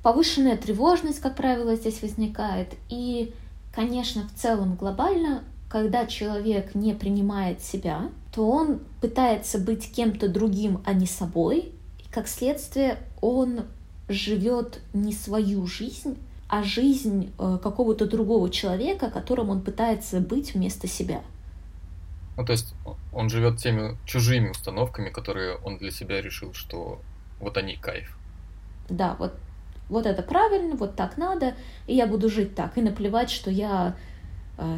[0.04, 3.34] Повышенная тревожность, как правило, здесь возникает, и,
[3.74, 10.82] конечно, в целом глобально когда человек не принимает себя, то он пытается быть кем-то другим,
[10.86, 13.64] а не собой, и как следствие он
[14.08, 16.16] живет не свою жизнь,
[16.48, 21.22] а жизнь э, какого-то другого человека, которым он пытается быть вместо себя.
[22.38, 22.76] Ну, то есть
[23.14, 27.00] он живет теми чужими установками, которые он для себя решил, что
[27.40, 28.18] вот они кайф.
[28.90, 29.34] Да, вот,
[29.90, 31.56] вот это правильно, вот так надо,
[31.88, 33.96] и я буду жить так, и наплевать, что я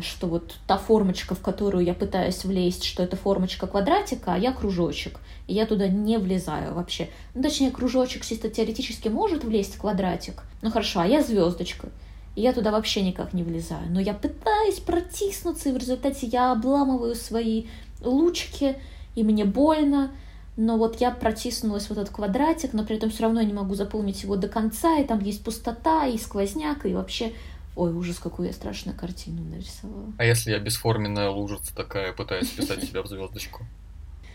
[0.02, 4.52] что вот та формочка, в которую я пытаюсь влезть, что это формочка квадратика, а я
[4.52, 5.20] кружочек.
[5.48, 7.10] И я туда не влезаю вообще.
[7.36, 10.44] Ну, точнее, кружочек чисто теоретически может влезть в квадратик.
[10.62, 11.90] Ну хорошо, а я звездочка.
[12.36, 13.90] И я туда вообще никак не влезаю.
[13.90, 17.66] Но я пытаюсь протиснуться, и в результате я обламываю свои
[18.02, 18.78] лучки,
[19.16, 20.12] и мне больно.
[20.56, 23.76] Но вот я протиснулась в этот квадратик, но при этом все равно я не могу
[23.76, 27.34] заполнить его до конца, и там есть пустота, и сквозняк, и вообще...
[27.78, 30.12] Ой, ужас, какую я страшную картину нарисовала.
[30.18, 33.68] А если я бесформенная лужица такая, пытаюсь вписать себя в звездочку?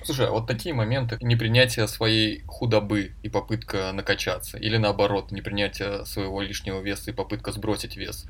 [0.05, 6.41] Слушай, а вот такие моменты непринятие своей худобы и попытка накачаться, или наоборот, непринятие своего
[6.41, 8.27] лишнего веса и попытка сбросить вес,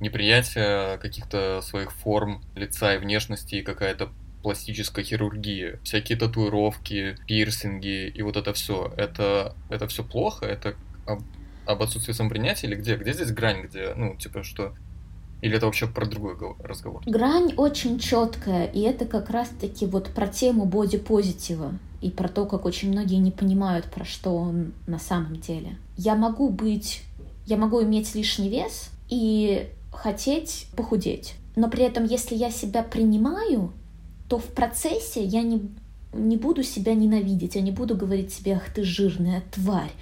[0.00, 4.08] неприятие каких-то своих форм лица и внешности и какая-то
[4.42, 8.90] пластическая хирургия, всякие татуировки, пирсинги и вот это все.
[8.96, 10.46] Это, это все плохо?
[10.46, 10.74] Это
[11.66, 12.96] об, отсутствии самопринятия или где?
[12.96, 14.74] Где здесь грань, где, ну, типа, что
[15.44, 17.02] или это вообще про другой разговор?
[17.04, 22.64] Грань очень четкая, и это как раз-таки вот про тему бодипозитива и про то, как
[22.64, 25.76] очень многие не понимают, про что он на самом деле.
[25.98, 27.02] Я могу быть,
[27.46, 31.34] я могу иметь лишний вес и хотеть похудеть.
[31.56, 33.70] Но при этом, если я себя принимаю,
[34.28, 35.62] то в процессе я не,
[36.12, 39.92] не буду себя ненавидеть, я не буду говорить себе, ах ты жирная тварь,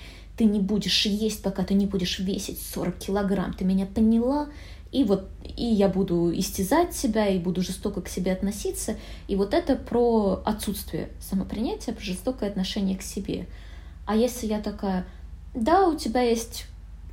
[0.42, 4.48] ты не будешь есть, пока ты не будешь весить 40 килограмм, ты меня поняла?
[4.90, 8.96] И вот и я буду истязать себя, и буду жестоко к себе относиться.
[9.28, 13.46] И вот это про отсутствие самопринятия, про жестокое отношение к себе.
[14.04, 15.06] А если я такая,
[15.54, 16.64] да, у тебя есть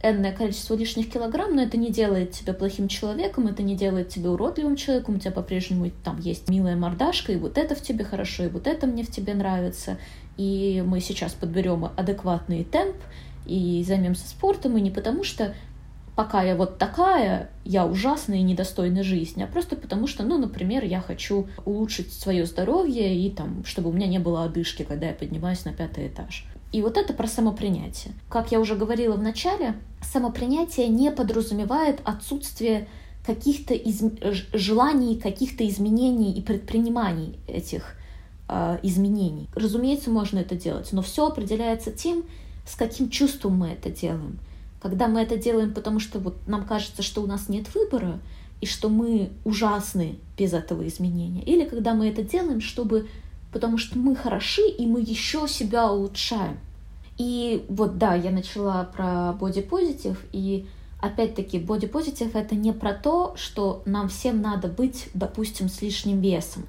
[0.02, 4.32] энное количество лишних килограмм, но это не делает тебя плохим человеком, это не делает тебя
[4.32, 8.46] уродливым человеком, у тебя по-прежнему там есть милая мордашка, и вот это в тебе хорошо,
[8.46, 9.98] и вот это мне в тебе нравится,
[10.38, 12.96] и мы сейчас подберем адекватный темп,
[13.46, 15.54] и займемся спортом, и не потому что
[16.16, 20.84] пока я вот такая, я ужасная и недостойна жизни, а просто потому что, ну, например,
[20.84, 25.14] я хочу улучшить свое здоровье и там, чтобы у меня не было одышки, когда я
[25.14, 26.46] поднимаюсь на пятый этаж.
[26.72, 28.14] И вот это про самопринятие.
[28.30, 32.88] Как я уже говорила в начале, самопринятие не подразумевает отсутствие
[33.26, 34.04] каких-то из...
[34.54, 37.96] желаний, каких-то изменений и предприниманий этих
[38.48, 39.48] э, изменений.
[39.56, 42.24] Разумеется, можно это делать, но все определяется тем,
[42.68, 44.40] с каким чувством мы это делаем.
[44.82, 48.20] Когда мы это делаем, потому что вот нам кажется, что у нас нет выбора,
[48.62, 51.44] и что мы ужасны без этого изменения.
[51.44, 53.08] Или когда мы это делаем, чтобы,
[53.52, 56.60] потому что мы хороши, и мы еще себя улучшаем.
[57.18, 60.66] И вот да, я начала про бодипозитив, и
[61.02, 66.66] опять-таки бодипозитив это не про то, что нам всем надо быть, допустим, с лишним весом,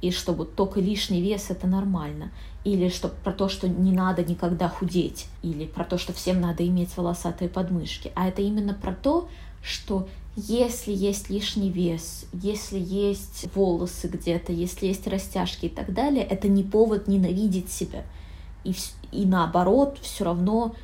[0.00, 2.30] и что вот только лишний вес это нормально
[2.64, 6.66] или что про то, что не надо никогда худеть, или про то, что всем надо
[6.66, 9.28] иметь волосатые подмышки, а это именно про то,
[9.62, 16.22] что если есть лишний вес, если есть волосы где-то, если есть растяжки и так далее,
[16.22, 18.04] это не повод ненавидеть себя.
[18.62, 18.74] И,
[19.10, 20.74] и наоборот, все равно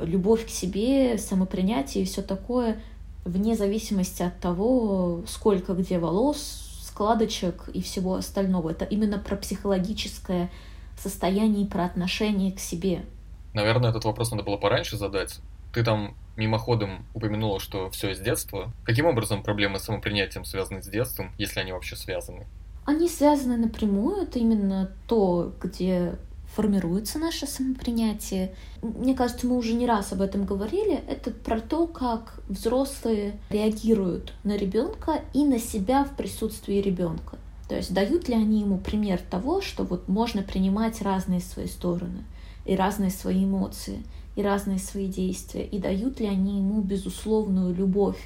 [0.00, 2.80] любовь к себе, самопринятие и все такое,
[3.24, 8.70] вне зависимости от того, сколько где волос, складочек и всего остального.
[8.70, 10.50] Это именно про психологическое
[10.96, 13.04] состоянии, про отношение к себе.
[13.52, 15.40] Наверное, этот вопрос надо было пораньше задать.
[15.72, 18.72] Ты там мимоходом упомянула, что все из детства.
[18.84, 22.46] Каким образом проблемы с самопринятием связаны с детством, если они вообще связаны?
[22.84, 24.22] Они связаны напрямую.
[24.22, 26.16] Это именно то, где
[26.54, 28.54] формируется наше самопринятие.
[28.82, 31.02] Мне кажется, мы уже не раз об этом говорили.
[31.08, 37.38] Это про то, как взрослые реагируют на ребенка и на себя в присутствии ребенка.
[37.72, 42.22] То есть дают ли они ему пример того, что вот можно принимать разные свои стороны
[42.66, 44.02] и разные свои эмоции
[44.36, 48.18] и разные свои действия, и дают ли они ему безусловную любовь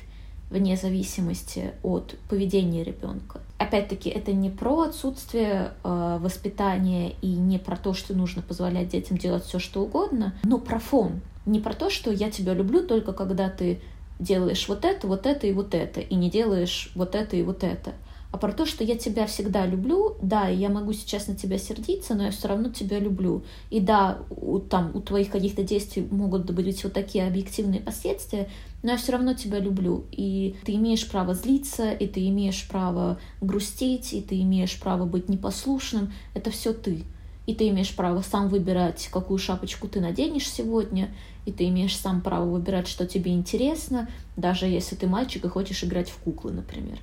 [0.50, 3.40] вне зависимости от поведения ребенка.
[3.58, 9.16] Опять-таки, это не про отсутствие э, воспитания и не про то, что нужно позволять детям
[9.16, 11.20] делать все, что угодно, но про фон.
[11.44, 13.80] Не про то, что я тебя люблю только когда ты
[14.18, 17.62] делаешь вот это, вот это и вот это, и не делаешь вот это и вот
[17.62, 17.94] это
[18.36, 22.14] а про то, что я тебя всегда люблю, да, я могу сейчас на тебя сердиться,
[22.14, 23.44] но я все равно тебя люблю.
[23.70, 28.50] И да, у, там, у твоих каких-то действий могут быть вот такие объективные последствия,
[28.82, 30.04] но я все равно тебя люблю.
[30.12, 35.30] И ты имеешь право злиться, и ты имеешь право грустить, и ты имеешь право быть
[35.30, 36.12] непослушным.
[36.34, 37.04] Это все ты.
[37.46, 41.08] И ты имеешь право сам выбирать, какую шапочку ты наденешь сегодня,
[41.46, 45.84] и ты имеешь сам право выбирать, что тебе интересно, даже если ты мальчик и хочешь
[45.84, 46.98] играть в куклы, например.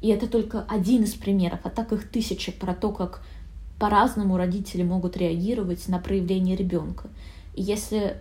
[0.00, 3.22] И это только один из примеров, а так их тысячи про то, как
[3.78, 7.08] по-разному родители могут реагировать на проявление ребенка.
[7.54, 8.18] И если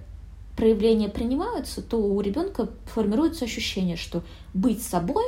[0.56, 5.26] проявления принимаются, то у ребенка формируется ощущение, что быть собой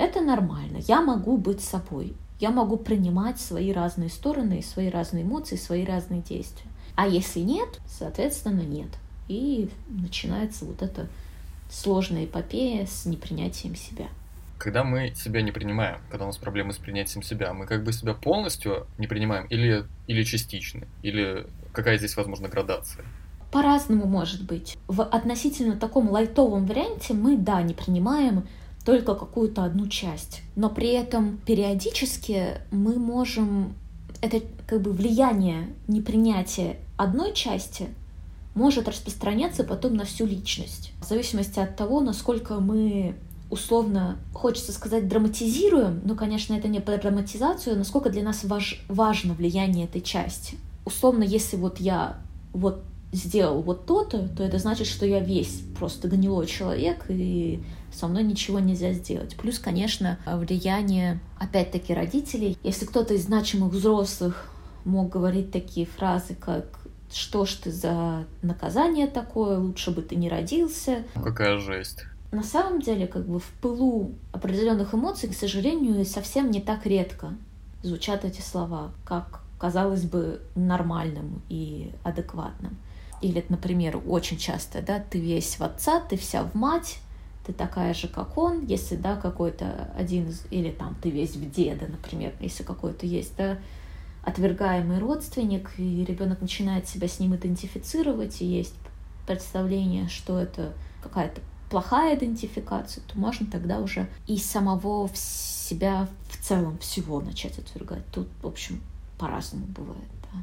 [0.00, 0.78] Это нормально.
[0.88, 2.14] Я могу быть собой.
[2.40, 6.70] Я могу принимать свои разные стороны, свои разные эмоции, свои разные действия.
[6.94, 8.88] А если нет, соответственно, нет.
[9.28, 11.06] И начинается вот эта
[11.70, 14.08] сложная эпопея с непринятием себя.
[14.60, 17.94] Когда мы себя не принимаем, когда у нас проблемы с принятием себя, мы как бы
[17.94, 20.86] себя полностью не принимаем или, или частично?
[21.02, 23.06] Или какая здесь, возможно, градация?
[23.50, 24.76] По-разному может быть.
[24.86, 28.46] В относительно таком лайтовом варианте мы, да, не принимаем
[28.84, 30.42] только какую-то одну часть.
[30.56, 33.72] Но при этом периодически мы можем...
[34.20, 37.88] Это как бы влияние непринятия одной части
[38.54, 40.92] может распространяться потом на всю личность.
[41.00, 43.16] В зависимости от того, насколько мы
[43.50, 49.34] условно, хочется сказать, драматизируем, но, конечно, это не про драматизацию, насколько для нас важ, важно
[49.34, 50.56] влияние этой части.
[50.84, 52.18] Условно, если вот я
[52.52, 52.82] вот
[53.12, 57.60] сделал вот то-то, то это значит, что я весь просто гнилой человек, и
[57.92, 59.36] со мной ничего нельзя сделать.
[59.36, 62.56] Плюс, конечно, влияние, опять-таки, родителей.
[62.62, 64.48] Если кто-то из значимых взрослых
[64.84, 66.78] мог говорить такие фразы, как
[67.12, 71.02] что ж ты за наказание такое, лучше бы ты не родился.
[71.14, 72.04] Какая жесть.
[72.32, 77.34] На самом деле, как бы в пылу определенных эмоций, к сожалению, совсем не так редко
[77.82, 82.76] звучат эти слова, как казалось бы нормальным и адекватным.
[83.20, 86.98] Или, например, очень часто, да, ты весь в отца, ты вся в мать,
[87.46, 91.50] ты такая же, как он, если, да, какой-то один из, или там ты весь в
[91.50, 93.58] деда, например, если какой-то есть, да,
[94.22, 98.74] отвергаемый родственник, и ребенок начинает себя с ним идентифицировать, и есть
[99.26, 101.40] представление, что это какая-то
[101.70, 108.04] плохая идентификация, то можно тогда уже и самого себя в целом всего начать отвергать.
[108.12, 108.80] Тут, в общем,
[109.18, 110.42] по-разному бывает, да.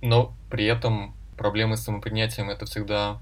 [0.00, 3.20] Но при этом проблемы с самопринятием это всегда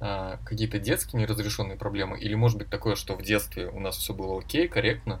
[0.00, 4.12] э, какие-то детские неразрешенные проблемы, или может быть такое, что в детстве у нас все
[4.12, 5.20] было окей, корректно,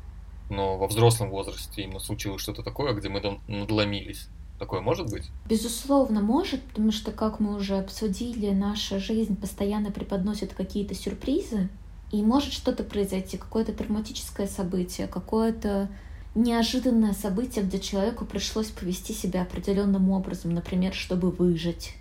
[0.50, 4.28] но во взрослом возрасте именно случилось что-то такое, где мы надломились.
[4.62, 5.28] Такое может быть?
[5.48, 11.68] Безусловно, может, потому что, как мы уже обсудили, наша жизнь постоянно преподносит какие-то сюрпризы,
[12.12, 15.88] и может что-то произойти, какое-то травматическое событие, какое-то
[16.36, 21.96] неожиданное событие, где человеку пришлось повести себя определенным образом, например, чтобы выжить.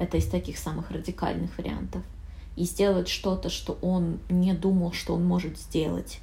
[0.00, 2.02] Это из таких самых радикальных вариантов.
[2.56, 6.18] И сделать что-то, что он не думал, что он может сделать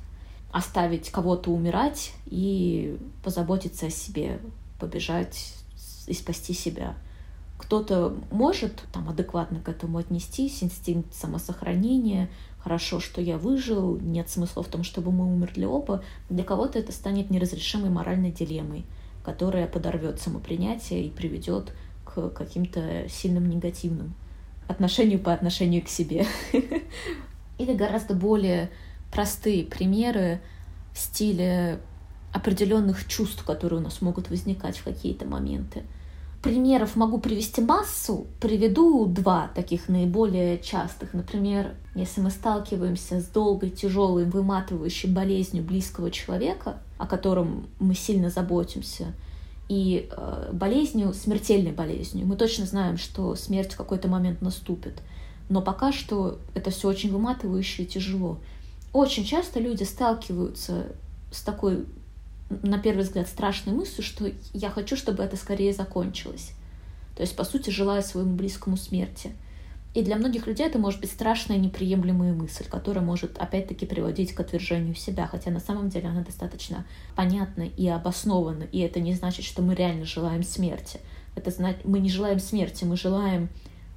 [0.51, 4.41] оставить кого-то умирать и позаботиться о себе,
[4.81, 5.61] побежать
[6.12, 6.95] и спасти себя.
[7.58, 14.63] Кто-то может там адекватно к этому отнестись, инстинкт самосохранения, хорошо, что я выжил, нет смысла
[14.63, 16.04] в том, чтобы мы умерли оба.
[16.30, 18.86] Для кого-то это станет неразрешимой моральной дилеммой,
[19.24, 24.15] которая подорвет самопринятие и приведет к каким-то сильным негативным
[24.67, 26.26] отношению по отношению к себе.
[27.58, 28.69] Или гораздо более
[29.12, 30.41] простые примеры
[30.93, 31.80] в стиле
[32.34, 35.84] определенных чувств, которые у нас могут возникать в какие-то моменты.
[36.41, 41.13] Примеров могу привести массу, приведу два таких наиболее частых.
[41.13, 48.32] Например, если мы сталкиваемся с долгой, тяжелой, выматывающей болезнью близкого человека, о котором мы сильно
[48.32, 49.13] заботимся,
[49.69, 52.27] и э, болезнью, смертельной болезнью.
[52.27, 55.01] Мы точно знаем, что смерть в какой-то момент наступит.
[55.47, 58.39] Но пока что это все очень выматывающе и тяжело.
[58.91, 60.88] Очень часто люди сталкиваются
[61.32, 61.86] с такой,
[62.64, 66.52] на первый взгляд, страшной мыслью, что я хочу, чтобы это скорее закончилось.
[67.16, 69.32] То есть, по сути, желаю своему близкому смерти.
[69.94, 74.40] И для многих людей это может быть страшная неприемлемая мысль, которая может опять-таки приводить к
[74.40, 76.86] отвержению себя, хотя на самом деле она достаточно
[77.16, 81.02] понятна и обоснована, и это не значит, что мы реально желаем смерти.
[81.36, 83.50] Это значит, мы не желаем смерти, мы желаем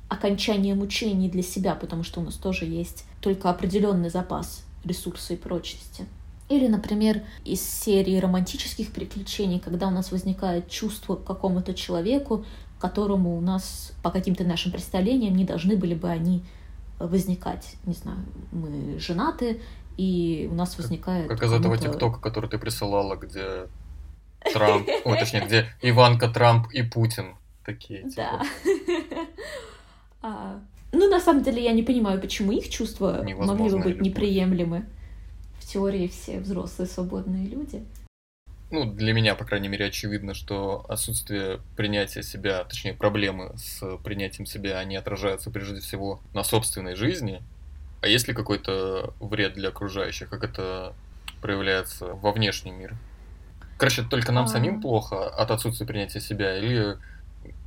[0.09, 5.37] окончания мучений для себя, потому что у нас тоже есть только определенный запас ресурса и
[5.37, 6.07] прочности.
[6.49, 12.45] Или, например, из серии романтических приключений, когда у нас возникает чувство к какому-то человеку,
[12.79, 16.45] которому у нас по каким-то нашим представлениям не должны были бы они
[16.99, 17.77] возникать.
[17.87, 18.19] Не знаю,
[18.53, 19.63] мы женаты,
[19.97, 21.29] и у нас возникает...
[21.29, 23.69] Как, как из этого тиктока, который ты присылала, где
[24.53, 28.03] Трамп, ой, точнее, где Иванка, Трамп и Путин такие.
[28.11, 28.17] Типа.
[28.17, 28.43] Да.
[30.27, 30.59] А,
[30.91, 34.87] ну, на самом деле, я не понимаю, почему их чувства могли бы быть неприемлемы.
[35.65, 37.83] В теории все взрослые свободные люди.
[38.71, 44.45] Ну, для меня, по крайней мере, очевидно, что отсутствие принятия себя, точнее, проблемы с принятием
[44.45, 47.43] себя, они отражаются прежде всего на собственной жизни.
[48.03, 50.29] А есть ли какой-то вред для окружающих?
[50.29, 50.93] Как это
[51.41, 52.97] проявляется во внешнем мире?
[53.79, 54.49] Короче, только нам а...
[54.49, 56.99] самим плохо от отсутствия принятия себя или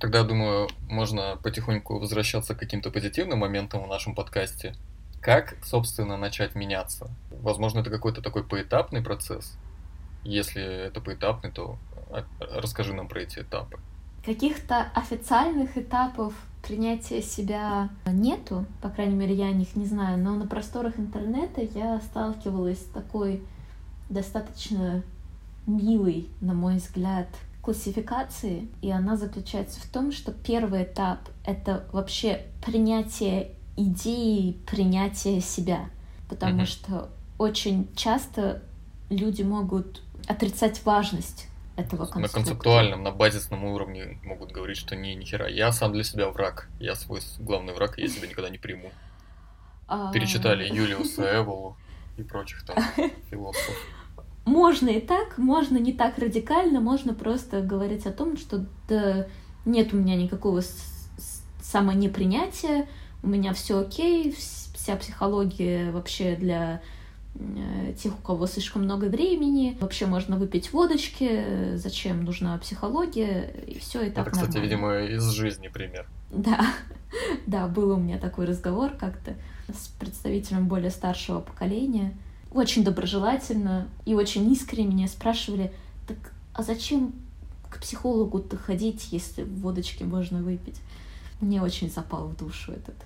[0.00, 4.74] Тогда, думаю, можно потихоньку возвращаться к каким-то позитивным моментам в нашем подкасте.
[5.20, 7.10] Как, собственно, начать меняться?
[7.30, 9.58] Возможно, это какой-то такой поэтапный процесс.
[10.24, 11.76] Если это поэтапный, то
[12.10, 13.78] а, расскажи нам про эти этапы.
[14.24, 16.32] Каких-то официальных этапов
[16.66, 21.60] принятия себя нету, по крайней мере, я о них не знаю, но на просторах интернета
[21.60, 23.42] я сталкивалась с такой
[24.08, 25.02] достаточно
[25.66, 27.28] милой, на мой взгляд,
[27.62, 35.90] классификации, и она заключается в том, что первый этап— это вообще принятие идеи, принятие себя,
[36.28, 36.66] потому mm-hmm.
[36.66, 38.62] что очень часто
[39.08, 42.20] люди могут отрицать важность этого конструкта.
[42.20, 46.68] На концептуальном, на базисном уровне могут говорить, что не, нихера, я сам для себя враг,
[46.78, 48.90] я свой главный враг, и я себя никогда не приму.
[49.86, 50.12] А.
[50.12, 51.76] Перечитали Юлиуса Эволу
[52.16, 52.76] и прочих там
[53.30, 53.76] философов.
[54.50, 59.26] Можно и так, можно не так радикально, можно просто говорить о том, что да,
[59.64, 60.62] нет у меня никакого
[61.62, 62.88] самонепринятия,
[63.22, 64.34] у меня все окей,
[64.74, 66.80] вся психология вообще для
[67.34, 69.76] Э, тех, у кого слишком много времени.
[69.80, 74.64] Вообще можно выпить водочки, зачем нужна психология, и все и так Это, кстати, нормально.
[74.64, 76.06] видимо, из жизни пример.
[76.30, 76.66] Да,
[77.46, 79.34] да, был у меня такой разговор как-то
[79.68, 82.14] с представителем более старшего поколения.
[82.52, 85.72] Очень доброжелательно и очень искренне меня спрашивали,
[86.08, 86.18] так
[86.52, 87.12] а зачем
[87.70, 90.80] к психологу-то ходить, если водочки можно выпить?
[91.40, 92.96] Мне очень запал в душу этот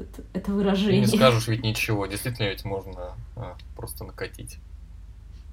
[0.00, 1.00] это, это выражение.
[1.00, 4.58] не скажешь ведь ничего, действительно ведь можно а, просто накатить.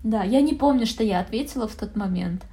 [0.03, 2.45] Да, я не помню, что я ответила в тот момент,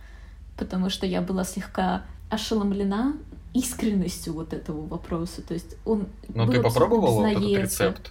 [0.56, 3.14] потому что я была слегка ошеломлена
[3.52, 5.42] искренностью вот этого вопроса.
[5.42, 8.10] То есть он Но ты попробовала вот этот рецепт?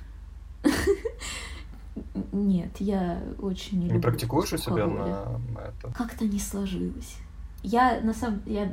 [2.31, 4.01] Нет, я очень не, не люблю.
[4.01, 5.93] практикуешь у себя на, на это?
[5.95, 7.17] Как-то не сложилось.
[7.61, 8.71] Я на самом, я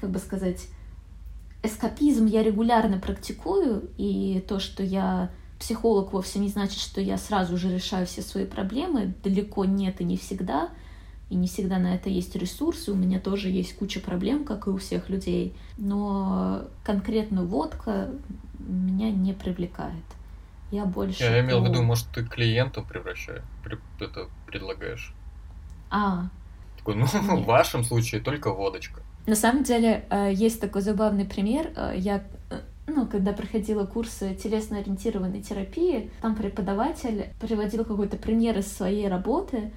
[0.00, 0.68] как бы сказать,
[1.62, 7.56] эскапизм я регулярно практикую, и то, что я психолог, вовсе не значит, что я сразу
[7.56, 9.14] же решаю все свои проблемы.
[9.24, 10.70] Далеко нет и не всегда.
[11.30, 12.92] И не всегда на это есть ресурсы.
[12.92, 15.54] У меня тоже есть куча проблем, как и у всех людей.
[15.76, 18.10] Но конкретно водка
[18.58, 20.04] меня не привлекает.
[20.70, 21.22] Я больше...
[21.22, 23.42] Я имел в виду, может, ты клиентам превращаешь,
[24.00, 25.14] это предлагаешь.
[25.90, 26.28] А.
[26.76, 27.12] Такой, ну, Нет.
[27.44, 29.00] в вашем случае только водочка.
[29.26, 31.72] На самом деле э, есть такой забавный пример.
[31.76, 38.70] Э, я э, ну, когда проходила курсы телесно-ориентированной терапии, там преподаватель приводил какой-то пример из
[38.70, 39.72] своей работы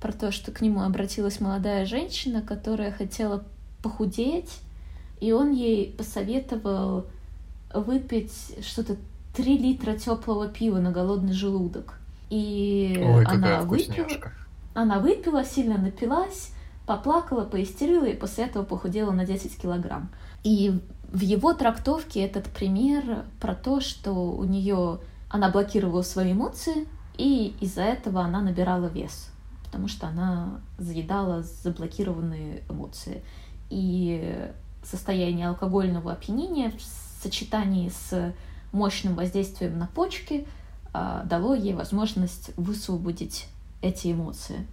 [0.00, 3.44] про то, что к нему обратилась молодая женщина, которая хотела
[3.82, 4.60] похудеть,
[5.20, 7.06] и он ей посоветовал
[7.72, 8.96] выпить что-то
[9.36, 11.98] 3 литра теплого пива на голодный желудок.
[12.30, 14.06] И Ой, она выпила,
[14.74, 16.52] она выпила, сильно напилась,
[16.86, 20.08] поплакала, поистерила и после этого похудела на 10 килограмм.
[20.42, 20.80] И
[21.12, 27.54] в его трактовке этот пример про то, что у нее она блокировала свои эмоции, и
[27.60, 29.30] из-за этого она набирала вес,
[29.64, 33.22] потому что она заедала заблокированные эмоции.
[33.68, 34.50] И
[34.82, 38.32] состояние алкогольного опьянения в сочетании с
[38.72, 40.46] мощным воздействием на почки
[40.92, 43.48] а, дало ей возможность высвободить
[43.82, 44.66] эти эмоции.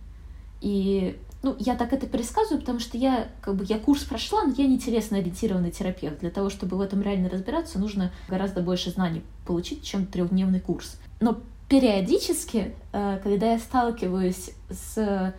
[0.62, 4.54] И ну, я так это пересказываю, потому что я, как бы, я курс прошла, но
[4.58, 6.20] я не телесно-ориентированный терапевт.
[6.20, 10.98] Для того, чтобы в этом реально разбираться, нужно гораздо больше знаний получить, чем трехдневный курс.
[11.20, 11.38] Но
[11.68, 15.34] периодически, э, когда я сталкиваюсь с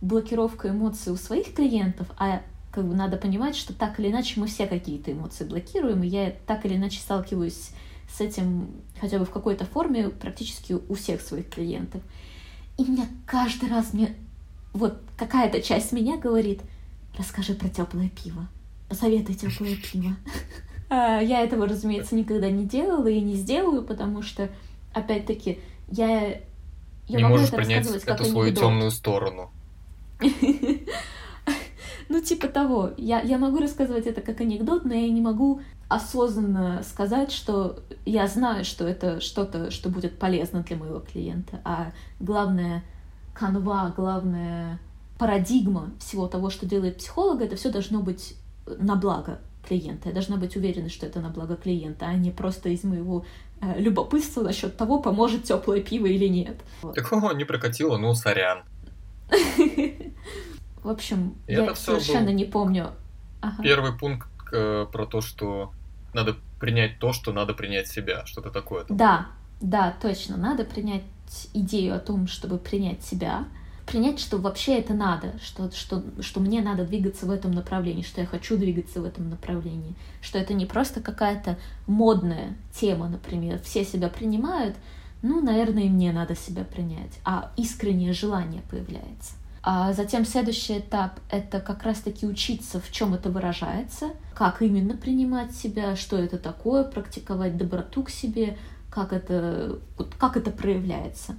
[0.00, 2.40] блокировкой эмоций у своих клиентов, а
[2.72, 6.32] как бы надо понимать, что так или иначе мы все какие-то эмоции блокируем, и я
[6.46, 7.70] так или иначе сталкиваюсь
[8.16, 8.68] с этим
[9.00, 12.02] хотя бы в какой-то форме практически у всех своих клиентов.
[12.78, 14.14] И мне каждый раз мне
[14.72, 16.60] вот какая-то часть меня говорит,
[17.16, 18.48] расскажи про теплое пиво,
[18.88, 20.16] посоветуй теплое пиво.
[20.92, 24.50] А, я этого, разумеется, никогда не делала и не сделаю, потому что,
[24.92, 26.40] опять-таки, я, я
[27.06, 29.52] не могу можешь это принять эту свою темную сторону.
[32.10, 32.90] Ну, типа того.
[32.96, 38.28] Я, я могу рассказывать это как анекдот, но я не могу осознанно сказать, что я
[38.28, 41.60] знаю, что это что-то, что будет полезно для моего клиента.
[41.64, 42.84] А главное
[43.34, 44.78] канва, главная
[45.18, 48.36] парадигма всего того, что делает психолог, это все должно быть
[48.66, 50.10] на благо клиента.
[50.10, 53.24] Я должна быть уверена, что это на благо клиента, а не просто из моего
[53.60, 56.56] э, любопытства насчет того, поможет теплое пиво или нет.
[56.82, 56.94] Вот.
[56.94, 58.62] Такого не прокатило, ну, сорян.
[60.84, 62.92] В общем, я совершенно не помню.
[63.60, 65.72] Первый пункт э, про то, что
[66.14, 68.84] надо принять то, что надо принять себя, что-то такое.
[68.88, 69.28] Да,
[69.60, 70.36] да, точно.
[70.36, 71.02] Надо принять
[71.54, 73.46] идею о том, чтобы принять себя,
[73.86, 78.20] принять, что вообще это надо, что, что, что мне надо двигаться в этом направлении, что
[78.20, 83.84] я хочу двигаться в этом направлении, что это не просто какая-то модная тема, например, все
[83.84, 84.76] себя принимают,
[85.22, 89.34] ну, наверное, и мне надо себя принять, а искреннее желание появляется.
[89.62, 95.54] А затем следующий этап— это как раз-таки учиться, в чем это выражается, как именно принимать
[95.54, 98.56] себя, что это такое, практиковать доброту к себе,
[98.90, 99.78] как это,
[100.18, 101.36] как это проявляется.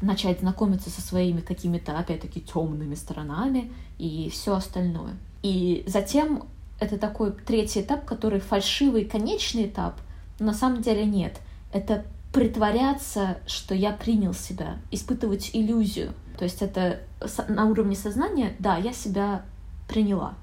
[0.00, 5.16] Начать знакомиться со своими какими-то, опять-таки, темными сторонами и все остальное.
[5.42, 6.44] И затем
[6.78, 10.00] это такой третий этап, который фальшивый конечный этап,
[10.38, 11.40] на самом деле нет.
[11.72, 12.04] Это
[12.36, 16.12] притворяться, что я принял себя, испытывать иллюзию.
[16.36, 17.00] То есть это
[17.48, 19.40] на уровне сознания, да, я себя
[19.88, 20.34] приняла.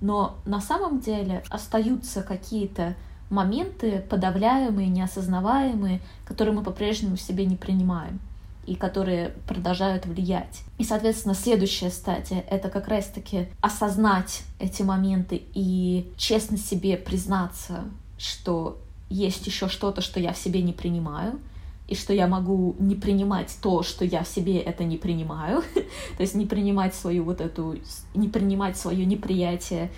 [0.00, 2.94] Но на самом деле остаются какие-то
[3.28, 8.20] моменты подавляемые, неосознаваемые, которые мы по-прежнему в себе не принимаем
[8.64, 10.62] и которые продолжают влиять.
[10.78, 17.84] И, соответственно, следующая стадия— это как раз-таки осознать эти моменты и честно себе признаться,
[18.16, 18.80] что
[19.14, 21.38] есть еще что-то, что я в себе не принимаю,
[21.86, 25.62] и что я могу не принимать то, что я в себе это не принимаю,
[26.16, 27.76] то есть не принимать свою вот эту,
[28.14, 29.92] не принимать свое неприятие,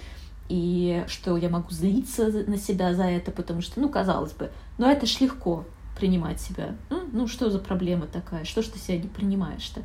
[0.48, 4.90] и что я могу злиться на себя за это, потому что, ну, казалось бы, но
[4.90, 5.64] это ж легко
[5.98, 6.76] принимать себя.
[6.90, 8.44] Ну, ну что за проблема такая?
[8.44, 9.82] Что ж ты себя не принимаешь-то?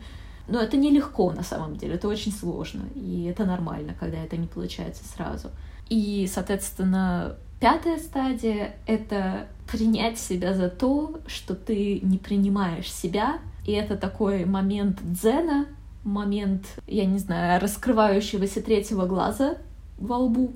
[0.47, 4.47] Но это нелегко на самом деле, это очень сложно, и это нормально, когда это не
[4.47, 5.51] получается сразу.
[5.88, 13.72] И, соответственно, Пятая стадия— это принять себя за то, что ты не принимаешь себя, и
[13.74, 15.68] это такой момент дзена,
[16.03, 19.59] момент, я не знаю, раскрывающегося третьего глаза
[19.99, 20.53] во лбу,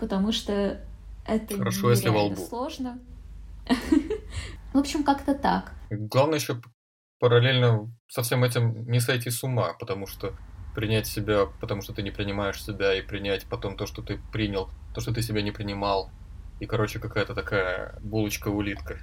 [0.00, 0.80] потому что
[1.26, 2.36] это Хорошо, если во лбу.
[2.36, 2.98] сложно.
[4.72, 5.74] В общем, как-то так.
[5.90, 6.62] Главное еще
[7.18, 10.32] параллельно со всем этим не сойти с ума, потому что
[10.74, 14.70] принять себя, потому что ты не принимаешь себя, и принять потом то, что ты принял,
[14.94, 16.10] то, что ты себя не принимал,
[16.62, 19.00] и, короче, какая-то такая булочка-улитка.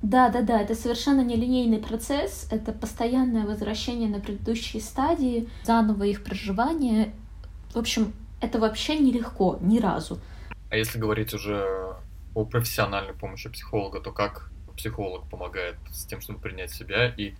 [0.00, 6.24] Да, да, да, это совершенно нелинейный процесс, это постоянное возвращение на предыдущие стадии, заново их
[6.24, 7.12] проживание.
[7.74, 10.18] В общем, это вообще нелегко, ни разу.
[10.70, 11.66] А если говорить уже
[12.34, 17.08] о профессиональной помощи психолога, то как психолог помогает с тем, чтобы принять себя?
[17.08, 17.34] И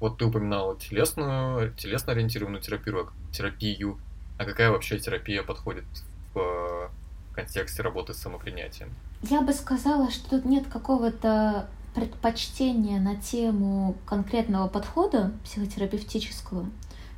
[0.00, 4.00] вот ты упоминала телесную, телесно ориентированную терапию, терапию.
[4.36, 5.84] А какая вообще терапия подходит
[6.34, 6.90] в
[7.40, 8.90] контексте работы с самопринятием?
[9.22, 16.66] Я бы сказала, что тут нет какого-то предпочтения на тему конкретного подхода психотерапевтического.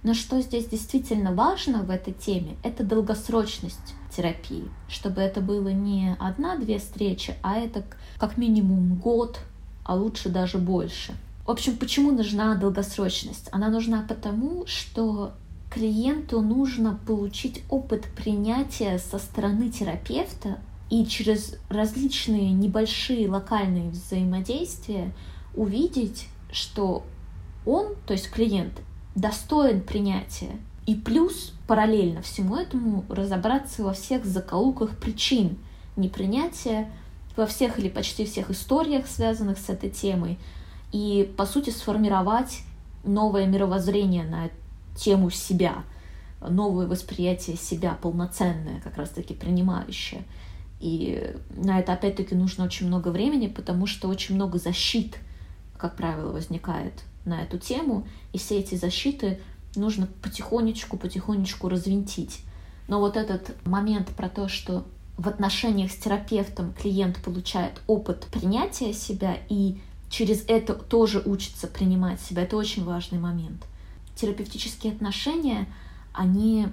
[0.02, 6.16] Но что здесь действительно важно в этой теме, это долгосрочность терапии, чтобы это было не
[6.18, 7.84] одна-две встречи, а это
[8.18, 9.40] как минимум год,
[9.84, 11.14] а лучше даже больше.
[11.46, 13.48] В общем, почему нужна долгосрочность?
[13.52, 15.32] Она нужна потому, что
[15.72, 20.58] клиенту нужно получить опыт принятия со стороны терапевта
[20.90, 25.12] и через различные небольшие локальные взаимодействия
[25.54, 27.04] увидеть, что
[27.64, 28.80] он, то есть клиент,
[29.14, 30.58] достоин принятия.
[30.84, 35.56] И плюс параллельно всему этому разобраться во всех закоулках причин
[35.96, 36.90] непринятия,
[37.36, 40.38] во всех или почти всех историях, связанных с этой темой,
[40.90, 42.60] и, по сути, сформировать
[43.04, 44.46] новое мировоззрение на
[44.96, 45.84] тему себя,
[46.40, 50.24] новое восприятие себя полноценное, как раз-таки принимающее.
[50.80, 55.16] И на это опять-таки нужно очень много времени, потому что очень много защит,
[55.76, 56.92] как правило, возникает
[57.24, 59.40] на эту тему, и все эти защиты
[59.76, 62.40] нужно потихонечку-потихонечку развинтить.
[62.88, 64.84] Но вот этот момент про то, что
[65.16, 69.78] в отношениях с терапевтом клиент получает опыт принятия себя и
[70.10, 73.64] через это тоже учится принимать себя, это очень важный момент.
[74.22, 75.66] Терапевтические отношения,
[76.12, 76.68] они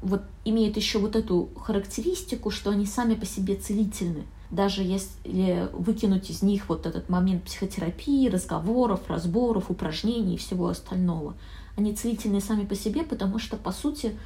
[0.00, 4.22] вот имеют еще вот эту характеристику, что они сами по себе целительны.
[4.50, 11.34] Даже если выкинуть из них вот этот момент психотерапии, разговоров, разборов, упражнений и всего остального.
[11.76, 14.16] Они целительны сами по себе, потому что, по сути,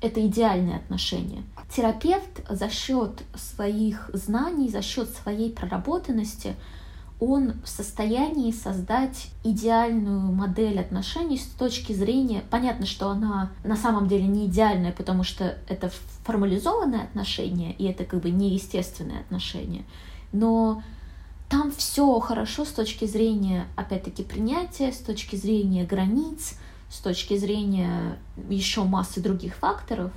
[0.00, 1.42] это идеальные отношения.
[1.70, 6.56] Терапевт за счет своих знаний, за счет своей проработанности
[7.24, 12.42] он в состоянии создать идеальную модель отношений с точки зрения...
[12.50, 15.92] Понятно, что она на самом деле не идеальная, потому что это
[16.24, 19.84] формализованное отношение, и это как бы неестественное отношение.
[20.32, 20.82] Но
[21.48, 26.58] там все хорошо с точки зрения, опять-таки, принятия, с точки зрения границ,
[26.90, 28.18] с точки зрения
[28.48, 30.10] еще массы других факторов.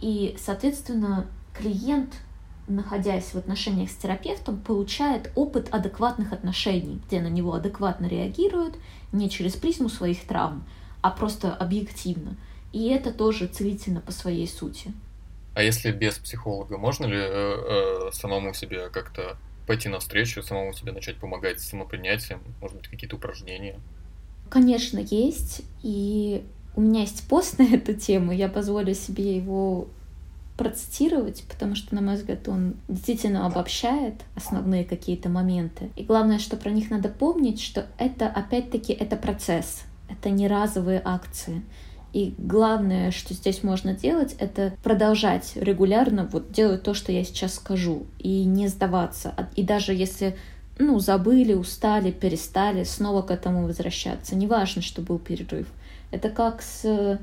[0.00, 2.14] И, соответственно, клиент,
[2.68, 8.76] находясь в отношениях с терапевтом, получает опыт адекватных отношений, где на него адекватно реагируют,
[9.12, 10.64] не через призму своих травм,
[11.00, 12.36] а просто объективно.
[12.72, 14.92] И это тоже целительно по своей сути.
[15.54, 20.92] А если без психолога, можно ли э, э, самому себе как-то пойти навстречу, самому себе
[20.92, 23.80] начать помогать с самопринятием, может быть, какие-то упражнения?
[24.50, 25.62] Конечно, есть.
[25.82, 26.44] И
[26.76, 28.32] у меня есть пост на эту тему.
[28.32, 29.88] Я позволю себе его
[30.58, 35.90] процитировать, потому что, на мой взгляд, он действительно обобщает основные какие-то моменты.
[35.96, 41.00] И главное, что про них надо помнить, что это, опять-таки, это процесс, это не разовые
[41.02, 41.62] акции.
[42.12, 47.54] И главное, что здесь можно делать, это продолжать регулярно вот делать то, что я сейчас
[47.54, 49.34] скажу, и не сдаваться.
[49.54, 50.36] И даже если
[50.78, 54.36] ну, забыли, устали, перестали, снова к этому возвращаться.
[54.36, 55.68] Неважно, что был перерыв.
[56.10, 57.18] Это как с,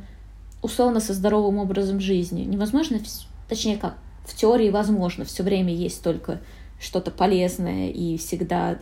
[0.65, 2.41] условно, со здоровым образом жизни.
[2.41, 2.99] Невозможно,
[3.47, 6.41] точнее как, в теории возможно, все время есть только
[6.79, 8.79] что-то полезное и всегда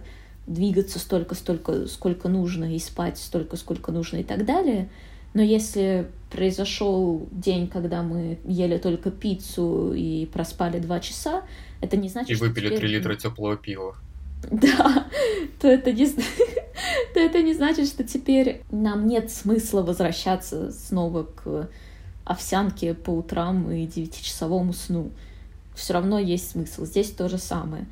[0.48, 4.90] двигаться столько, столько, сколько нужно, и спать столько, сколько нужно и так далее.
[5.34, 11.44] Но если произошел день, когда мы ели только пиццу и проспали два часа,
[11.82, 12.46] это не значит, и что...
[12.46, 13.96] И выпили три литра теплого пива.
[14.52, 15.08] да,
[15.60, 16.08] то это не,
[17.14, 21.70] то это не значит, что теперь нам нет смысла возвращаться снова к
[22.26, 25.12] овсянке по утрам и девятичасовому сну.
[25.76, 26.86] Все равно есть смысл.
[26.86, 27.86] Здесь то же самое.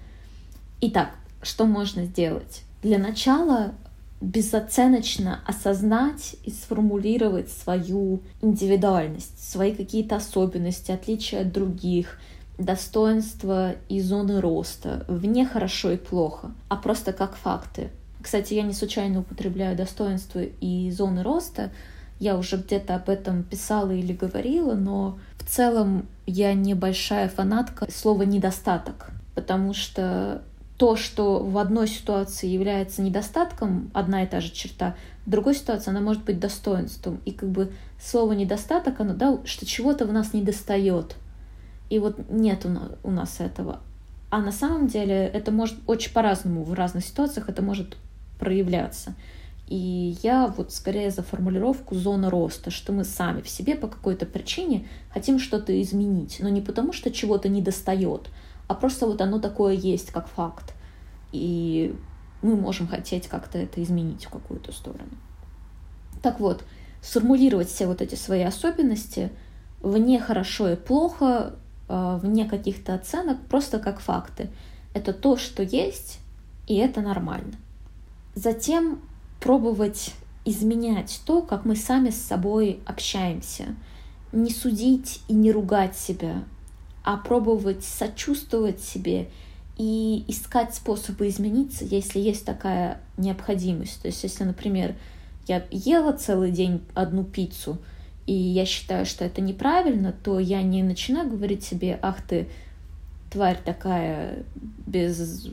[0.82, 2.62] Итак, что можно сделать?
[2.84, 3.74] Для начала
[4.22, 12.20] безоценочно осознать и сформулировать свою индивидуальность, свои какие-то особенности, отличия от других—
[12.64, 17.90] достоинства и зоны роста, вне хорошо и плохо, а просто как факты.
[18.22, 21.72] Кстати, я не случайно употребляю достоинства и зоны роста,
[22.20, 28.22] я уже где-то об этом писала или говорила, но в целом я небольшая фанатка слова
[28.24, 30.44] «недостаток», потому что
[30.78, 34.96] то, что в одной ситуации является недостатком, одна и та же черта,
[35.28, 37.20] в другой ситуации она может быть достоинством.
[37.26, 41.16] И как бы слово недостаток, оно, да, что чего-то в нас недостает.
[41.92, 42.66] И вот нет
[43.04, 43.82] у нас этого.
[44.30, 47.98] А на самом деле это может очень по-разному в разных ситуациях это может
[48.40, 49.14] проявляться.
[49.68, 54.26] И я вот скорее за формулировку зона роста, что мы сами в себе по какой-то
[54.26, 58.30] причине хотим что-то изменить, но не потому, что чего-то не достает,
[58.70, 60.74] а просто вот оно такое есть, как факт.
[61.34, 61.94] И
[62.42, 65.12] мы можем хотеть как-то это изменить в какую-то сторону.
[66.22, 66.64] Так вот,
[67.02, 69.30] сформулировать все вот эти свои особенности
[69.82, 71.56] вне хорошо и плохо
[72.22, 74.50] вне каких-то оценок, просто как факты.
[74.94, 76.20] Это то, что есть,
[76.68, 77.54] и это нормально.
[78.36, 79.02] Затем
[79.40, 80.14] пробовать
[80.46, 83.76] изменять то, как мы сами с собой общаемся.
[84.32, 86.44] Не судить и не ругать себя,
[87.04, 89.30] а пробовать сочувствовать себе
[89.78, 94.02] и искать способы измениться, если есть такая необходимость.
[94.02, 94.96] То есть, если, например,
[95.48, 97.78] я ела целый день одну пиццу,
[98.32, 102.48] и я считаю, что это неправильно, то я не начинаю говорить себе, ах ты,
[103.30, 104.46] тварь такая
[104.88, 105.50] без,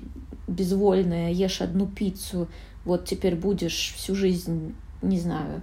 [0.47, 2.47] безвольная, ешь одну пиццу,
[2.85, 5.62] вот теперь будешь всю жизнь, не знаю,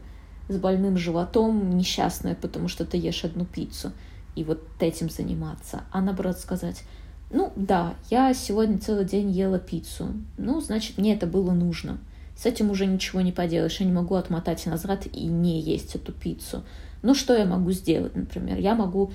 [0.50, 3.94] с больным животом, несчастная, потому что ты ешь одну пиццу,
[4.36, 5.86] и вот этим заниматься.
[5.94, 6.84] А наоборот сказать,
[7.32, 11.98] ну да, я сегодня целый день ела пиццу, ну, значит, мне это было нужно.
[12.36, 16.12] С этим уже ничего не поделаешь, я не могу отмотать назад и не есть эту
[16.12, 16.64] пиццу.
[17.02, 18.58] Ну, что я могу сделать, например?
[18.60, 19.12] Я могу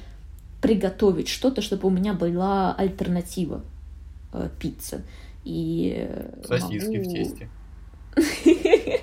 [0.60, 3.62] приготовить что-то, чтобы у меня была альтернатива
[4.32, 5.02] э, пицце.
[5.44, 6.08] И
[6.46, 7.10] Сосиски могу...
[7.10, 7.48] в тесте.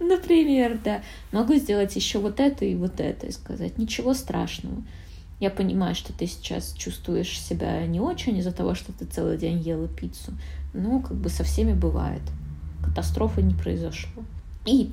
[0.00, 1.02] Например, да.
[1.32, 4.82] Могу сделать еще вот это и вот это и сказать, ничего страшного.
[5.40, 9.58] Я понимаю, что ты сейчас чувствуешь себя не очень из-за того, что ты целый день
[9.58, 10.32] ела пиццу.
[10.72, 12.22] Ну, как бы со всеми бывает.
[12.84, 14.22] Катастрофы не произошло.
[14.66, 14.92] И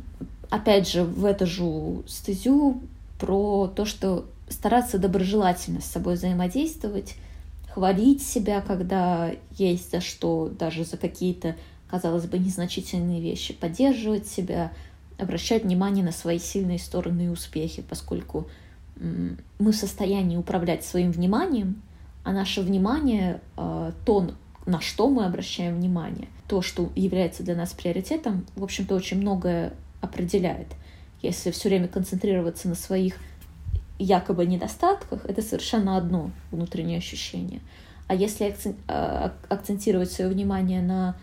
[0.49, 2.81] опять же, в эту же стезю
[3.19, 7.15] про то, что стараться доброжелательно с собой взаимодействовать,
[7.73, 11.55] хвалить себя, когда есть за что, даже за какие-то,
[11.89, 14.71] казалось бы, незначительные вещи, поддерживать себя,
[15.17, 18.47] обращать внимание на свои сильные стороны и успехи, поскольку
[18.97, 21.81] мы в состоянии управлять своим вниманием,
[22.23, 24.31] а наше внимание, а, то,
[24.65, 29.73] на что мы обращаем внимание, то, что является для нас приоритетом, в общем-то, очень многое
[30.01, 30.67] определяет.
[31.21, 33.15] Если все время концентрироваться на своих
[33.99, 37.61] якобы недостатках, это совершенно одно внутреннее ощущение.
[38.07, 38.55] А если
[38.87, 41.15] а, акцентировать свое внимание на,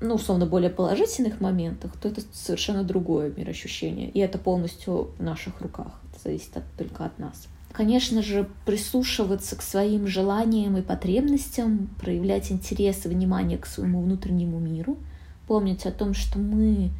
[0.00, 4.08] ну, условно, более положительных моментах, то это совершенно другое мироощущение.
[4.10, 6.00] И это полностью в наших руках.
[6.10, 7.46] Это зависит от, только от нас.
[7.72, 14.58] Конечно же, прислушиваться к своим желаниям и потребностям, проявлять интерес и внимание к своему внутреннему
[14.58, 14.98] миру,
[15.46, 16.90] помнить о том, что мы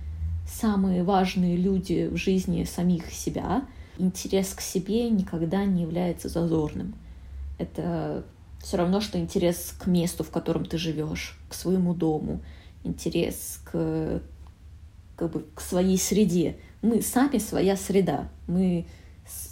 [0.46, 3.62] самые важные люди в жизни самих себя—
[3.98, 6.94] интерес к себе никогда не является зазорным.
[7.58, 8.24] Это
[8.60, 12.40] все равно, что интерес к месту, в котором ты живешь, к своему дому,
[12.84, 14.22] интерес к,
[15.16, 16.56] как бы, к своей среде.
[16.82, 18.28] Мы сами своя среда.
[18.46, 18.86] Мы,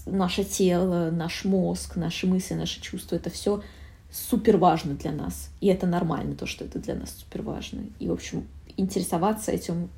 [0.07, 3.63] наше тело, наш мозг, наши мысли, наши чувства— это все
[4.11, 5.51] супер важно для нас.
[5.61, 7.81] И это нормально, то, что это для нас супер важно.
[7.99, 8.47] И, в общем,
[8.77, 9.91] интересоваться этим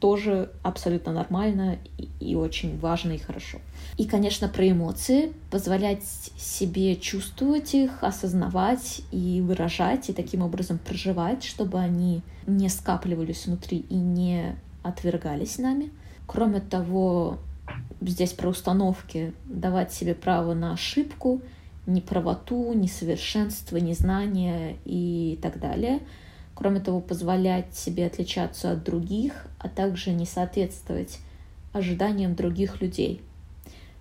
[0.00, 3.58] тоже абсолютно нормально и, и очень важно и хорошо.
[3.96, 6.04] И, конечно, про эмоции, позволять
[6.36, 13.78] себе чувствовать их, осознавать и выражать, и таким образом проживать, чтобы они не скапливались внутри
[13.88, 15.90] и не отвергались нами.
[16.26, 17.38] Кроме того,
[18.00, 21.40] здесь про установки, давать себе право на ошибку,
[21.86, 26.00] неправоту, несовершенство, незнание и так далее.
[26.54, 31.18] Кроме того, позволять себе отличаться от других, а также не соответствовать
[31.72, 33.20] ожиданиям других людей–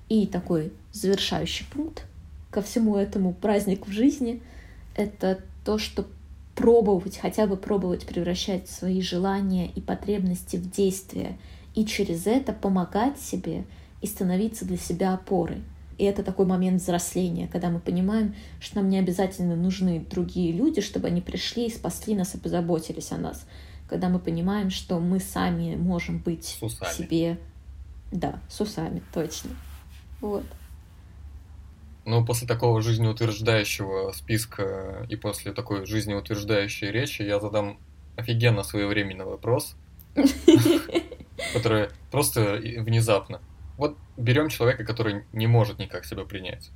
[0.09, 2.05] и такой завершающий пункт
[2.51, 4.41] ко всему этому празднику в жизни—
[4.95, 6.05] это то, что
[6.55, 11.37] пробовать, хотя бы пробовать превращать свои желания и потребности в действия,
[11.73, 13.65] и через это помогать себе
[14.03, 15.63] и становиться для себя опорой.
[15.97, 20.81] И это такой момент взросления, когда мы понимаем, что нам не обязательно нужны другие люди,
[20.81, 23.47] чтобы они пришли и спасли нас и позаботились о нас.
[23.87, 27.39] Когда мы понимаем, что мы сами можем быть с себе...
[28.11, 29.51] Да, с усами, точно.
[30.19, 30.43] Вот.
[32.05, 37.79] Ну, после такого жизнеутверждающего списка и после такой жизнеутверждающей речи я задам
[38.17, 39.75] офигенно своевременный вопрос,
[41.53, 43.39] который просто внезапно.
[44.17, 46.69] Берем человека, который не может никак себя принять.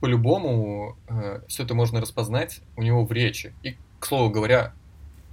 [0.00, 3.54] По-любому э, все это можно распознать у него в речи.
[3.62, 4.72] И, к слову говоря,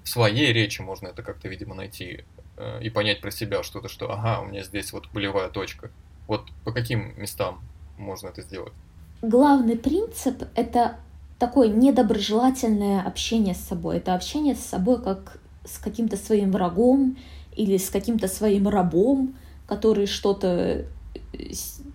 [0.03, 2.25] в своей речи можно это как-то, видимо, найти
[2.57, 5.89] э, и понять про себя что-то, что ага, у меня здесь вот болевая точка.
[6.27, 7.61] Вот по каким местам
[7.97, 8.73] можно это сделать?
[9.21, 10.99] Главный принцип— это
[11.39, 13.97] такое недоброжелательное общение с собой.
[13.97, 17.17] Это общение с собой как с каким-то своим врагом
[17.55, 19.35] или с каким-то своим рабом,
[19.65, 20.85] который что-то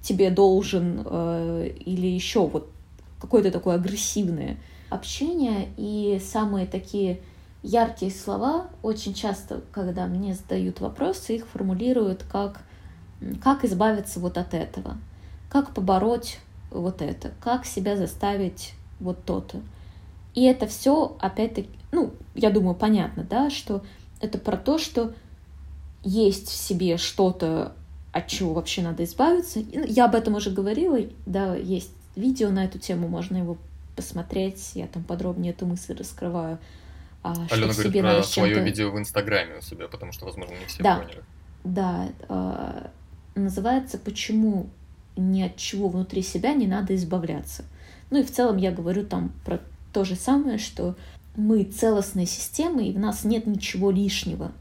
[0.03, 2.71] тебе должен, э, или еще вот
[3.21, 4.59] какое-то такое агрессивное
[4.91, 5.69] общение.
[5.77, 7.21] И самые такие
[7.63, 12.61] яркие слова очень часто, когда мне задают вопросы, их формулируют как
[13.41, 14.97] как избавиться вот от этого,
[15.49, 16.39] как побороть
[16.71, 19.61] вот это, как себя заставить вот то-то.
[20.35, 23.83] И это все, опять-таки, ну, я думаю, понятно, да, что
[24.21, 25.13] это про то, что
[26.03, 27.75] есть в себе что-то,
[28.13, 29.61] от чего вообще надо избавиться.
[29.61, 33.57] Ну, я об этом уже говорила, да, есть видео на эту тему, можно его
[33.97, 36.59] посмотреть, я там подробнее эту мысль раскрываю.
[37.23, 40.83] А, Алена говорит про свое видео в Инстаграме у себя, потому что, возможно, не все
[40.83, 41.23] да, поняли.
[41.65, 42.91] Да, а,
[43.35, 44.69] называется «Почему
[45.17, 47.65] ни от чего внутри себя не надо избавляться».
[48.11, 49.61] Ну и в целом я говорю там про
[49.93, 50.97] то же самое, что
[51.37, 54.53] мы целостные системы, и в нас нет ничего лишнего.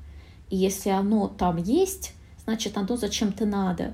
[0.50, 2.14] И если оно там есть,
[2.52, 3.94] значит, оно зачем-то надо.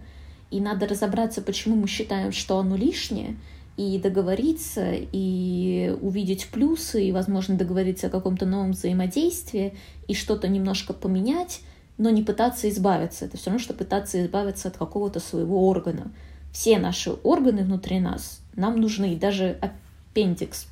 [0.49, 3.35] И надо разобраться, почему мы считаем, что оно лишнее,
[3.75, 9.75] и договориться, и увидеть плюсы, и, возможно, договориться о каком-то новом взаимодействии,
[10.07, 11.61] и что-то немножко поменять,
[11.99, 13.25] но не пытаться избавиться.
[13.25, 16.11] Это все равно, что пытаться избавиться от какого-то своего органа.
[16.51, 20.65] Все наши органы внутри нас нам нужны, и даже аппендикс,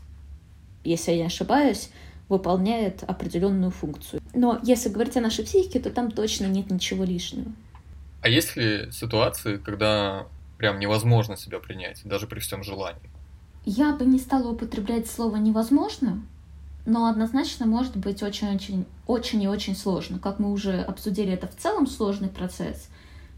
[0.83, 1.89] если я не ошибаюсь,
[2.29, 4.23] выполняет определенную функцию.
[4.33, 7.51] Но если говорить о нашей психике, то там точно нет ничего лишнего.
[8.26, 10.26] А есть ли ситуации, когда
[10.57, 13.11] прям невозможно себя принять, даже при всем желании?
[13.65, 16.23] Я бы не стала употреблять слово «невозможно»,
[16.88, 20.17] но однозначно может быть очень-очень очень и очень сложно.
[20.17, 22.89] Как мы уже обсудили, это в целом сложный процесс.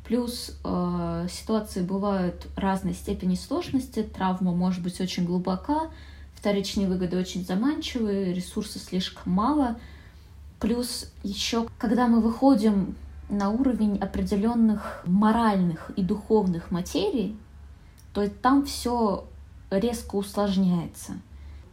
[0.06, 5.90] Плюс э, ситуации бывают разной степени сложности, травма может быть очень глубока,
[6.34, 9.78] вторичные выгоды очень заманчивые, ресурсов слишком мало.
[10.62, 12.96] Плюс еще, когда мы выходим
[13.30, 17.38] на уровень определенных моральных и духовных материй,
[18.14, 19.26] то там все
[19.70, 21.14] резко усложняется.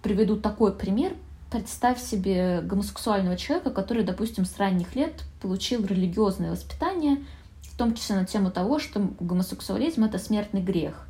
[0.02, 1.14] Приведу такой пример.
[1.50, 7.24] Представь себе гомосексуального человека, который, допустим, с ранних лет получил религиозное воспитание,
[7.62, 11.06] в том числе на тему того, что гомосексуализм— это смертный грех.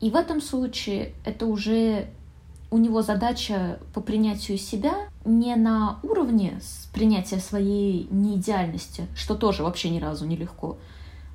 [0.00, 2.08] И в этом случае это уже
[2.70, 6.60] у него задача по принятию себя не на уровне
[6.92, 10.78] принятия своей неидеальности, что тоже вообще ни разу не легко,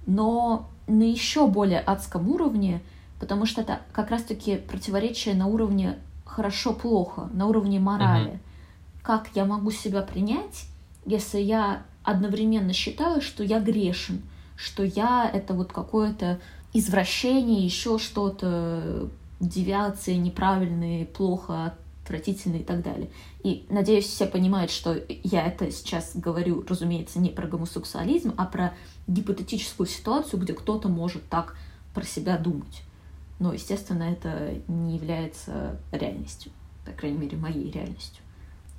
[0.05, 2.81] но на еще более адском уровне,
[3.19, 8.29] потому что это как раз-таки противоречие на уровне хорошо-плохо, на уровне морали.
[8.29, 8.39] Угу.
[9.03, 10.65] Как я могу себя принять,
[11.05, 14.21] если я одновременно считаю, что я грешен,
[14.55, 16.39] что я это вот какое-то
[16.73, 19.09] извращение, еще что-то,
[19.39, 21.75] девиации неправильные, плохо,
[22.05, 23.09] отвратительные и так далее.
[23.43, 28.73] И надеюсь, все понимают, что я это сейчас говорю, разумеется, не про гомосексуализм, а про
[29.07, 31.57] гипотетическую ситуацию, где кто-то может так
[31.93, 32.83] про себя думать.
[33.39, 36.51] Но, естественно, это не является реальностью,
[36.85, 38.23] по крайней мере, моей реальностью.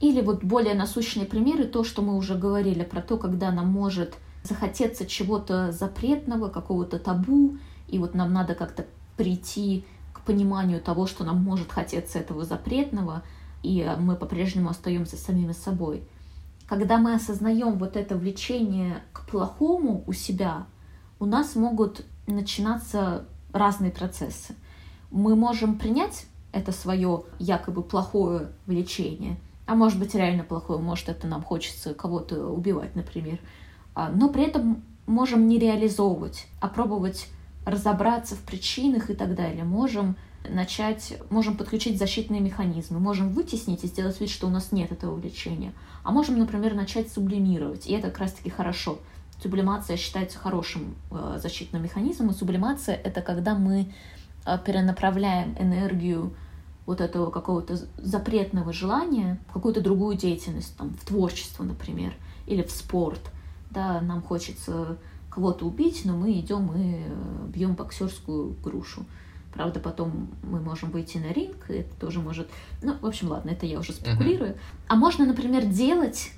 [0.00, 4.14] Или вот более насущные примеры, то, что мы уже говорили про то, когда нам может
[4.44, 7.56] захотеться чего-то запретного, какого-то табу,
[7.88, 9.84] и вот нам надо как-то прийти
[10.26, 13.22] пониманию того, что нам может хотеться этого запретного,
[13.62, 16.02] и мы по-прежнему остаемся самими собой.
[16.68, 20.66] Когда мы осознаем вот это влечение к плохому у себя,
[21.18, 24.54] у нас могут начинаться разные процессы.
[25.10, 31.26] Мы можем принять это свое якобы плохое влечение, а может быть реально плохое, может это
[31.26, 33.38] нам хочется кого-то убивать, например,
[33.94, 37.28] а, но при этом можем не реализовывать, а пробовать
[37.66, 39.64] разобраться в причинах и так далее.
[39.64, 40.16] Можем
[40.48, 45.16] начать, можем подключить защитные механизмы, можем вытеснить и сделать вид, что у нас нет этого
[45.16, 45.72] влечения.
[46.04, 49.00] А можем, например, начать сублимировать, и это как раз-таки хорошо.
[49.42, 53.92] Сублимация считается хорошим э, защитным механизмом, и сублимация— это когда мы
[54.46, 56.34] э, перенаправляем энергию
[56.86, 62.14] вот этого какого-то запретного желания в какую-то другую деятельность, там, в творчество, например,
[62.46, 63.20] или в спорт.
[63.70, 64.96] Да, нам хочется
[65.36, 69.04] кого-то убить, но мы идем и э, бьем боксерскую грушу.
[69.52, 72.48] Правда, потом мы можем выйти на ринг, и это тоже может...
[72.82, 74.52] Ну, в общем, ладно, это я уже спекулирую.
[74.52, 74.88] Uh-huh.
[74.88, 76.30] А можно, например, делать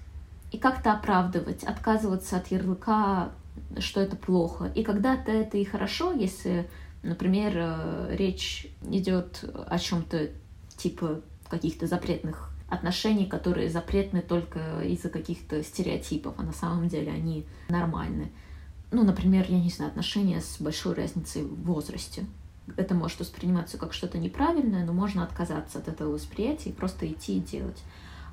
[0.50, 3.30] и как-то оправдывать, отказываться от ярлыка,
[3.78, 4.72] что это плохо.
[4.74, 6.68] И когда-то это и хорошо, если,
[7.04, 10.30] например, э, речь идет о чем-то
[10.76, 17.46] типа каких-то запретных отношений, которые запретны только из-за каких-то стереотипов, а на самом деле они
[17.68, 18.32] нормальны
[18.90, 22.26] ну, например, я не знаю, отношения с большой разницей в возрасте.
[22.76, 27.38] Это может восприниматься как что-то неправильное, но можно отказаться от этого восприятия и просто идти
[27.38, 27.82] и делать.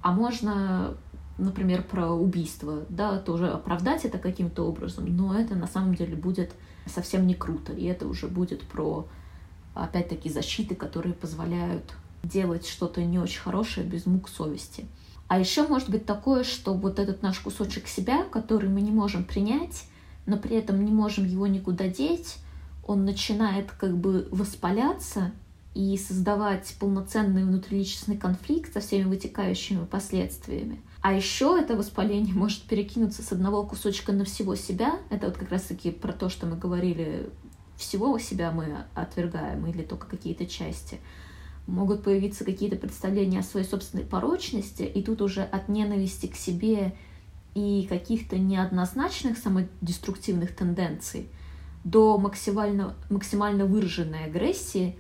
[0.02, 0.96] А можно,
[1.38, 6.54] например, про убийство, да, тоже оправдать это каким-то образом, но это на самом деле будет
[6.86, 9.08] совсем не круто, и это уже будет про,
[9.74, 11.94] опять-таки, защиты, которые позволяют
[12.24, 14.86] делать что-то не очень хорошее без мук совести.
[15.28, 19.24] А еще может быть такое, что вот этот наш кусочек себя, который мы не можем
[19.24, 19.86] принять,
[20.26, 22.38] но при этом не можем его никуда деть,
[22.86, 25.32] он начинает как бы воспаляться
[25.74, 30.82] и создавать полноценный внутриличностный конфликт со всеми вытекающими последствиями.
[31.02, 35.00] А еще это воспаление может перекинуться с одного кусочка на всего себя.
[35.10, 37.30] Это вот как раз-таки про то, что мы говорили,
[37.76, 41.00] всего себя мы отвергаем или только какие-то части.
[41.68, 46.96] Могут появиться какие-то представления о своей собственной порочности, и тут уже от ненависти к себе
[47.56, 51.30] и каких-то неоднозначных самодеструктивных тенденций
[51.86, 54.98] до максимально, максимально выраженной агрессии,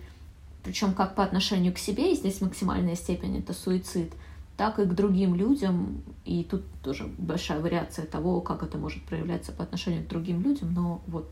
[0.63, 4.13] причем как по отношению к себе, и здесь максимальная степень это суицид,
[4.55, 9.51] так и к другим людям, и тут тоже большая вариация того, как это может проявляться
[9.51, 11.29] по отношению к другим людям, но вот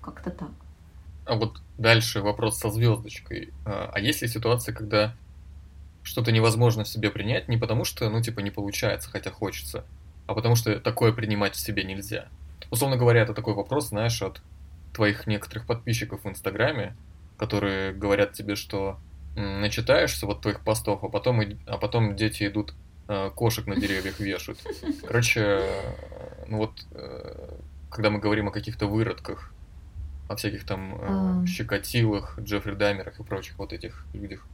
[0.00, 0.50] как-то так.
[1.24, 3.52] А вот дальше вопрос со звездочкой.
[3.64, 5.14] А, а есть ли ситуация, когда
[6.02, 9.84] что-то невозможно в себе принять не потому, что, ну, типа, не получается, хотя хочется,
[10.32, 12.26] а потому что такое принимать в себе нельзя.
[12.70, 14.40] Условно говоря, это такой вопрос, знаешь, от
[14.94, 16.96] твоих некоторых подписчиков в Инстаграме,
[17.36, 18.98] которые говорят тебе, что
[19.36, 22.72] начитаешься вот твоих постов, а потом, а потом дети идут
[23.08, 24.58] э, кошек на деревьях вешают.
[25.06, 27.58] Короче, э, ну вот, э,
[27.90, 29.52] когда мы говорим о каких-то выродках,
[30.28, 34.46] о всяких там э, щекотилах, Джеффри Даймерах и прочих вот этих людях.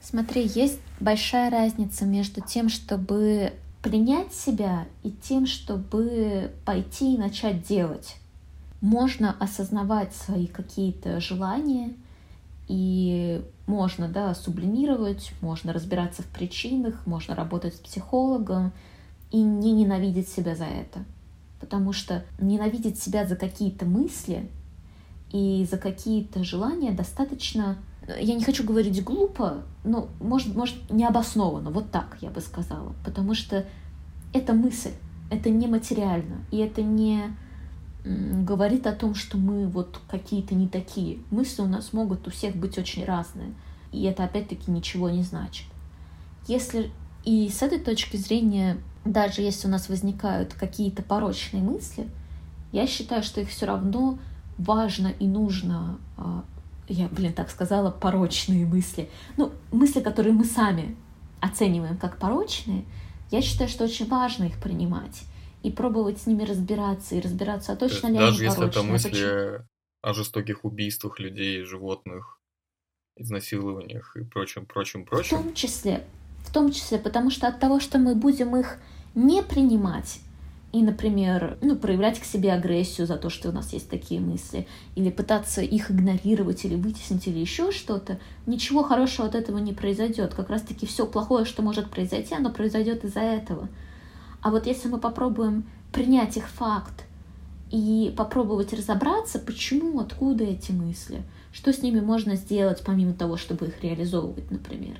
[0.00, 3.52] Смотри, есть большая разница между тем, чтобы
[3.86, 8.16] принять себя и тем, чтобы пойти и начать делать.
[8.80, 11.92] Можно осознавать свои какие-то желания,
[12.66, 18.72] и можно, да, сублимировать, можно разбираться в причинах, можно работать с психологом
[19.30, 21.04] и не ненавидеть себя за это.
[21.60, 24.50] Потому что ненавидеть себя за какие-то мысли
[25.30, 27.78] и за какие-то желания достаточно,
[28.08, 32.94] я не хочу говорить глупо, но может, может необоснованно, вот так я бы сказала.
[33.04, 33.66] Потому что
[34.32, 34.92] это мысль,
[35.30, 37.34] это не материально, и это не
[38.04, 41.18] говорит о том, что мы вот какие-то не такие.
[41.30, 43.52] Мысли у нас могут у всех быть очень разные,
[43.92, 45.66] и это опять-таки ничего не значит.
[46.46, 46.92] Если
[47.24, 52.06] и с этой точки зрения, даже если у нас возникают какие-то порочные мысли,
[52.70, 54.18] я считаю, что их все равно
[54.58, 56.44] важно и нужно, а,
[56.88, 59.08] я, блин, так сказала, порочные мысли.
[59.36, 60.96] Ну, мысли, которые мы сами
[61.40, 62.84] оцениваем как порочные,
[63.30, 65.22] я считаю, что очень важно их принимать
[65.62, 69.64] и пробовать с ними разбираться, и разбираться, а точно ли Даже если это мысли
[70.02, 72.38] о жестоких убийствах людей, животных,
[73.16, 75.38] изнасилованиях и прочем, прочем, прочем.
[75.38, 76.04] В том числе,
[76.46, 78.78] в том числе, потому что от того, что мы будем их
[79.14, 80.20] не принимать,
[80.76, 84.68] и, например, ну, проявлять к себе агрессию за то, что у нас есть такие мысли,
[84.94, 90.34] или пытаться их игнорировать, или вытеснить, или еще что-то, ничего хорошего от этого не произойдет.
[90.34, 93.70] Как раз-таки все плохое, что может произойти, оно произойдет из-за этого.
[94.42, 97.06] А вот если мы попробуем принять их факт
[97.70, 101.22] и попробовать разобраться, почему, откуда эти мысли,
[101.54, 104.98] что с ними можно сделать, помимо того, чтобы их реализовывать, например,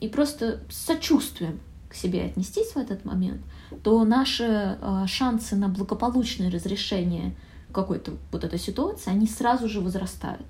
[0.00, 1.60] и просто с сочувствием
[1.92, 3.42] к себе отнестись в этот момент,
[3.82, 4.44] то наши
[4.80, 7.36] э, шансы на благополучное разрешение
[7.70, 10.46] какой-то вот этой ситуации, они сразу же возрастают.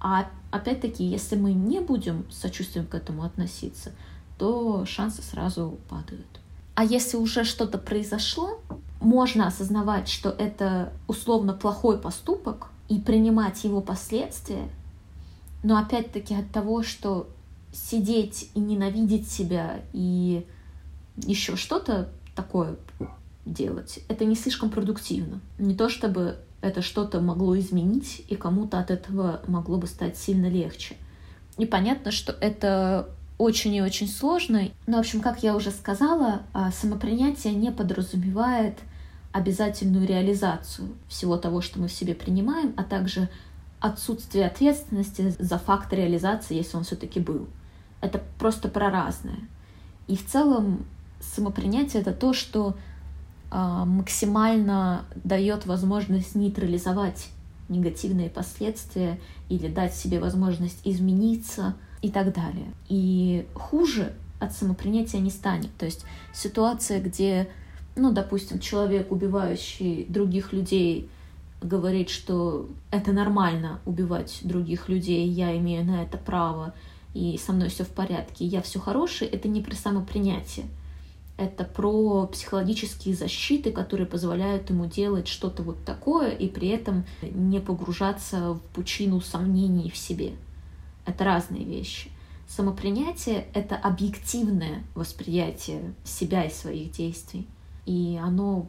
[0.00, 3.92] А опять-таки, если мы не будем с сочувствием к этому относиться,
[4.38, 6.26] то шансы сразу падают.
[6.74, 8.60] А если уже что-то произошло,
[9.00, 14.68] можно осознавать, что это условно плохой поступок и принимать его последствия,
[15.62, 17.28] но опять-таки от того, что
[17.72, 20.46] сидеть и ненавидеть себя и
[21.16, 22.76] еще что-то такое
[23.44, 25.40] делать, это не слишком продуктивно.
[25.58, 30.46] Не то чтобы это что-то могло изменить, и кому-то от этого могло бы стать сильно
[30.46, 30.96] легче.
[31.58, 33.08] И понятно, что это
[33.38, 34.68] очень и очень сложно.
[34.86, 38.78] Но, в общем, как я уже сказала, а, самопринятие не подразумевает
[39.32, 43.28] обязательную реализацию всего того, что мы в себе принимаем, а также
[43.80, 47.46] отсутствие ответственности за факт реализации, если он все-таки был.
[48.00, 49.40] Это просто про разное.
[50.08, 50.86] И в целом
[51.34, 52.76] самопринятие это то, что
[53.50, 57.28] э, максимально дает возможность нейтрализовать
[57.68, 59.18] негативные последствия
[59.48, 62.72] или дать себе возможность измениться– и так далее.
[62.88, 65.74] И хуже от самопринятия не станет.
[65.76, 67.48] То есть ситуация, где,
[67.96, 71.08] ну, допустим, человек, убивающий других людей,
[71.60, 76.74] говорит, что это нормально убивать других людей, я имею на это право,
[77.14, 80.66] и со мной все в порядке, я все хороший, это не про самопринятие.
[81.36, 87.60] Это про психологические защиты, которые позволяют ему делать что-то вот такое и при этом не
[87.60, 90.32] погружаться в пучину сомнений в себе.
[91.04, 92.10] Это разные вещи.
[92.48, 97.46] Самопринятие— это объективное восприятие себя и своих действий.
[97.84, 98.66] И оно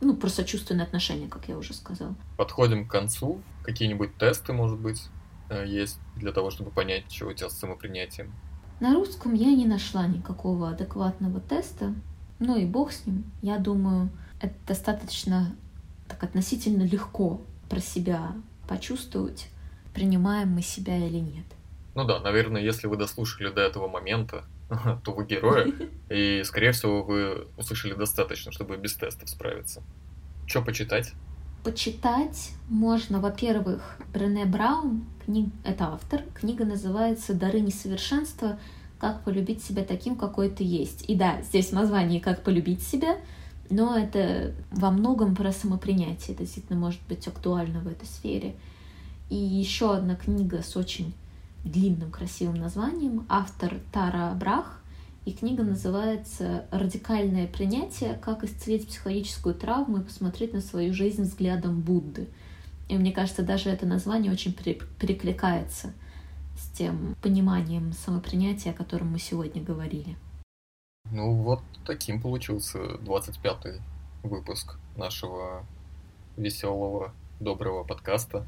[0.00, 2.14] ну, про сочувственное отношение, как я уже сказала.
[2.36, 3.40] Подходим к концу.
[3.62, 5.02] Какие-нибудь тесты, может быть,
[5.48, 8.32] э, есть для того, чтобы понять, что у тебя с самопринятием?
[8.80, 11.94] На русском я не нашла никакого адекватного теста.
[12.38, 13.24] Ну и бог с ним.
[13.40, 14.10] Я думаю,
[14.40, 15.54] это достаточно
[16.08, 18.32] так относительно легко про себя
[18.68, 19.48] почувствовать,
[19.94, 21.46] принимаем мы себя или нет.
[21.94, 24.44] Ну да, наверное, если вы дослушали до этого момента,
[25.04, 25.74] то вы герои,
[26.10, 29.82] и, скорее всего, вы услышали достаточно, чтобы без тестов справиться.
[30.46, 31.12] Что почитать?
[31.62, 35.50] Почитать можно, во-первых, Брене Браун, книг...
[35.62, 38.58] это автор, книга называется «Дары несовершенства.
[38.98, 41.08] Как полюбить себя таким, какой ты есть».
[41.08, 43.16] И да, здесь в названии «Как полюбить себя»,
[43.70, 48.56] но это во многом про самопринятие, это действительно может быть актуально в этой сфере.
[49.30, 51.14] И еще одна книга с очень
[51.64, 54.81] длинным красивым названием, автор Тара Брах,
[55.24, 58.14] и книга называется «Радикальное принятие.
[58.14, 62.28] Как исцелить психологическую травму и посмотреть на свою жизнь взглядом Будды».
[62.88, 65.92] И мне кажется, даже это название очень перекликается
[66.58, 70.16] с тем пониманием самопринятия, о котором мы сегодня говорили.
[71.10, 73.80] Ну вот таким получился 25-й
[74.22, 75.64] выпуск нашего
[76.36, 78.44] веселого, доброго подкаста.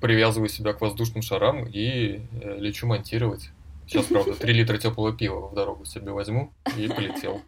[0.00, 3.50] Привязываю себя к воздушным шарам и э, лечу монтировать.
[3.92, 7.42] Сейчас, правда, 3 литра теплого пива в дорогу себе возьму и полетел.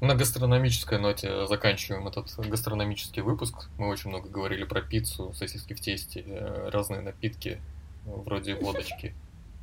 [0.00, 3.68] На гастрономической ноте заканчиваем этот гастрономический выпуск.
[3.76, 7.60] Мы очень много говорили про пиццу, сосиски в тесте, э, разные напитки,
[8.06, 9.14] вроде водочки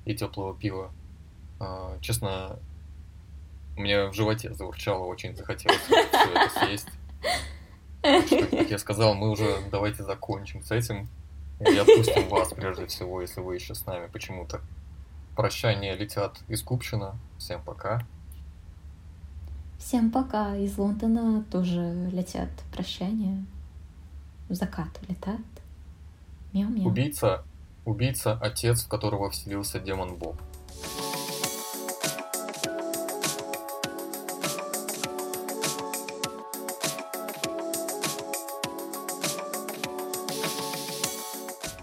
[0.05, 0.91] и теплого пива.
[1.59, 2.59] А, честно,
[3.75, 6.89] мне в животе заурчало, очень захотелось все это съесть.
[8.27, 11.09] Что, как я сказал, мы уже давайте закончим с этим.
[11.59, 14.61] И отпустим вас, прежде всего, если вы еще с нами почему-то.
[15.35, 17.15] Прощания летят из Купчина.
[17.37, 18.01] Всем пока.
[19.77, 20.55] Всем пока.
[20.55, 23.45] Из Лондона тоже летят прощания.
[24.47, 25.41] В закат летают.
[26.53, 26.87] Мяу-мяу.
[26.87, 27.43] Убийца,
[27.83, 30.35] убийца, отец, в которого вселился демон Бог.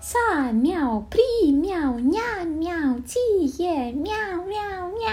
[0.00, 4.12] Са, мяу, при, 喵喵喵气，鸡也喵。
[4.46, 5.08] 喵喵